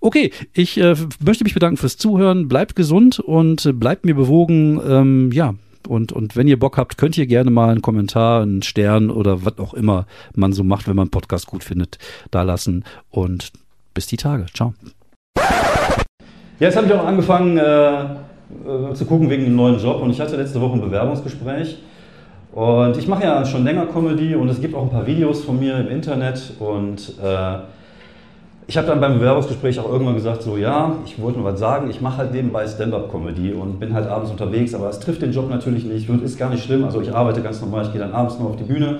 Okay, 0.00 0.30
ich 0.52 0.78
äh, 0.78 0.94
möchte 1.24 1.44
mich 1.44 1.54
bedanken 1.54 1.78
fürs 1.78 1.96
Zuhören. 1.96 2.48
Bleibt 2.48 2.76
gesund 2.76 3.18
und 3.18 3.70
bleibt 3.80 4.04
mir 4.04 4.14
bewogen. 4.14 4.80
Ähm, 4.86 5.32
ja, 5.32 5.54
Und, 5.86 6.12
und 6.12 6.36
wenn 6.36 6.48
ihr 6.48 6.58
Bock 6.58 6.76
habt, 6.76 6.98
könnt 6.98 7.16
ihr 7.16 7.26
gerne 7.26 7.50
mal 7.50 7.70
einen 7.70 7.82
Kommentar, 7.82 8.42
einen 8.42 8.62
Stern 8.62 9.10
oder 9.10 9.44
was 9.44 9.58
auch 9.58 9.72
immer 9.72 10.06
man 10.34 10.52
so 10.52 10.64
macht, 10.64 10.86
wenn 10.86 10.96
man 10.96 11.04
einen 11.04 11.10
Podcast 11.10 11.46
gut 11.46 11.64
findet, 11.64 11.98
da 12.30 12.42
lassen. 12.42 12.84
Und 13.08 13.52
bis 13.94 14.06
die 14.06 14.18
Tage. 14.18 14.46
Ciao. 14.52 14.74
Jetzt 16.60 16.76
habe 16.76 16.88
ich 16.88 16.92
auch 16.92 17.06
angefangen 17.06 17.56
äh, 17.56 18.02
äh, 18.02 18.94
zu 18.94 19.04
gucken 19.04 19.30
wegen 19.30 19.44
einem 19.44 19.54
neuen 19.54 19.78
Job 19.78 20.02
und 20.02 20.10
ich 20.10 20.20
hatte 20.20 20.36
letzte 20.36 20.60
Woche 20.60 20.72
ein 20.72 20.80
Bewerbungsgespräch. 20.80 21.78
Und 22.52 22.96
ich 22.96 23.06
mache 23.06 23.22
ja 23.22 23.44
schon 23.44 23.62
länger 23.62 23.86
Comedy 23.86 24.34
und 24.34 24.48
es 24.48 24.60
gibt 24.60 24.74
auch 24.74 24.82
ein 24.82 24.90
paar 24.90 25.06
Videos 25.06 25.44
von 25.44 25.60
mir 25.60 25.78
im 25.78 25.88
Internet 25.88 26.54
und 26.58 27.14
äh, 27.22 27.58
ich 28.66 28.76
habe 28.76 28.88
dann 28.88 29.00
beim 29.00 29.20
Bewerbungsgespräch 29.20 29.78
auch 29.78 29.88
irgendwann 29.88 30.16
gesagt, 30.16 30.42
so 30.42 30.56
ja, 30.56 30.96
ich 31.04 31.22
wollte 31.22 31.38
nur 31.38 31.52
was 31.52 31.60
sagen, 31.60 31.90
ich 31.90 32.00
mache 32.00 32.18
halt 32.18 32.32
nebenbei 32.32 32.66
Stand-up-Comedy 32.66 33.52
und 33.52 33.78
bin 33.78 33.94
halt 33.94 34.08
abends 34.08 34.32
unterwegs, 34.32 34.74
aber 34.74 34.88
es 34.88 34.98
trifft 34.98 35.22
den 35.22 35.30
Job 35.30 35.48
natürlich 35.48 35.84
nicht 35.84 36.10
und 36.10 36.24
ist 36.24 36.38
gar 36.38 36.50
nicht 36.50 36.64
schlimm. 36.64 36.84
Also 36.84 37.00
ich 37.00 37.14
arbeite 37.14 37.40
ganz 37.40 37.60
normal, 37.60 37.84
ich 37.84 37.92
gehe 37.92 38.00
dann 38.00 38.12
abends 38.12 38.36
nur 38.36 38.50
auf 38.50 38.56
die 38.56 38.64
Bühne. 38.64 38.98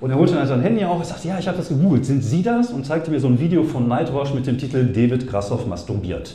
Und 0.00 0.10
er 0.10 0.18
holte 0.18 0.34
dann 0.34 0.48
sein 0.48 0.62
Handy 0.62 0.84
auf 0.84 0.96
und 0.96 1.06
sagt, 1.06 1.24
ja, 1.24 1.38
ich 1.38 1.46
habe 1.46 1.58
das 1.58 1.68
gegoogelt, 1.68 2.04
sind 2.04 2.24
Sie 2.24 2.42
das? 2.42 2.70
Und 2.70 2.84
zeigte 2.84 3.12
mir 3.12 3.20
so 3.20 3.28
ein 3.28 3.38
Video 3.38 3.62
von 3.62 3.86
Nightwash 3.86 4.34
mit 4.34 4.48
dem 4.48 4.58
Titel 4.58 4.84
David 4.86 5.28
Grassoff 5.28 5.64
masturbiert. 5.64 6.34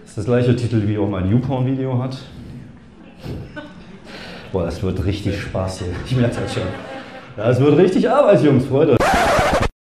Das 0.00 0.10
ist 0.10 0.18
das 0.18 0.24
gleiche 0.24 0.56
Titel, 0.56 0.86
wie 0.86 0.98
auch 0.98 1.08
mein 1.08 1.30
YouPorn-Video 1.30 2.02
hat. 2.02 2.16
Boah, 4.52 4.64
das 4.64 4.82
wird 4.82 5.04
richtig 5.04 5.40
Spaß 5.40 5.80
hier. 5.80 5.88
Ich 6.06 6.16
merke 6.16 6.32
es 6.32 6.38
halt 6.38 6.50
schon. 6.50 6.62
Das 7.36 7.60
wird 7.60 7.76
richtig 7.76 8.08
Arbeit, 8.10 8.42
Jungs, 8.42 8.66
Freunde. 8.66 8.96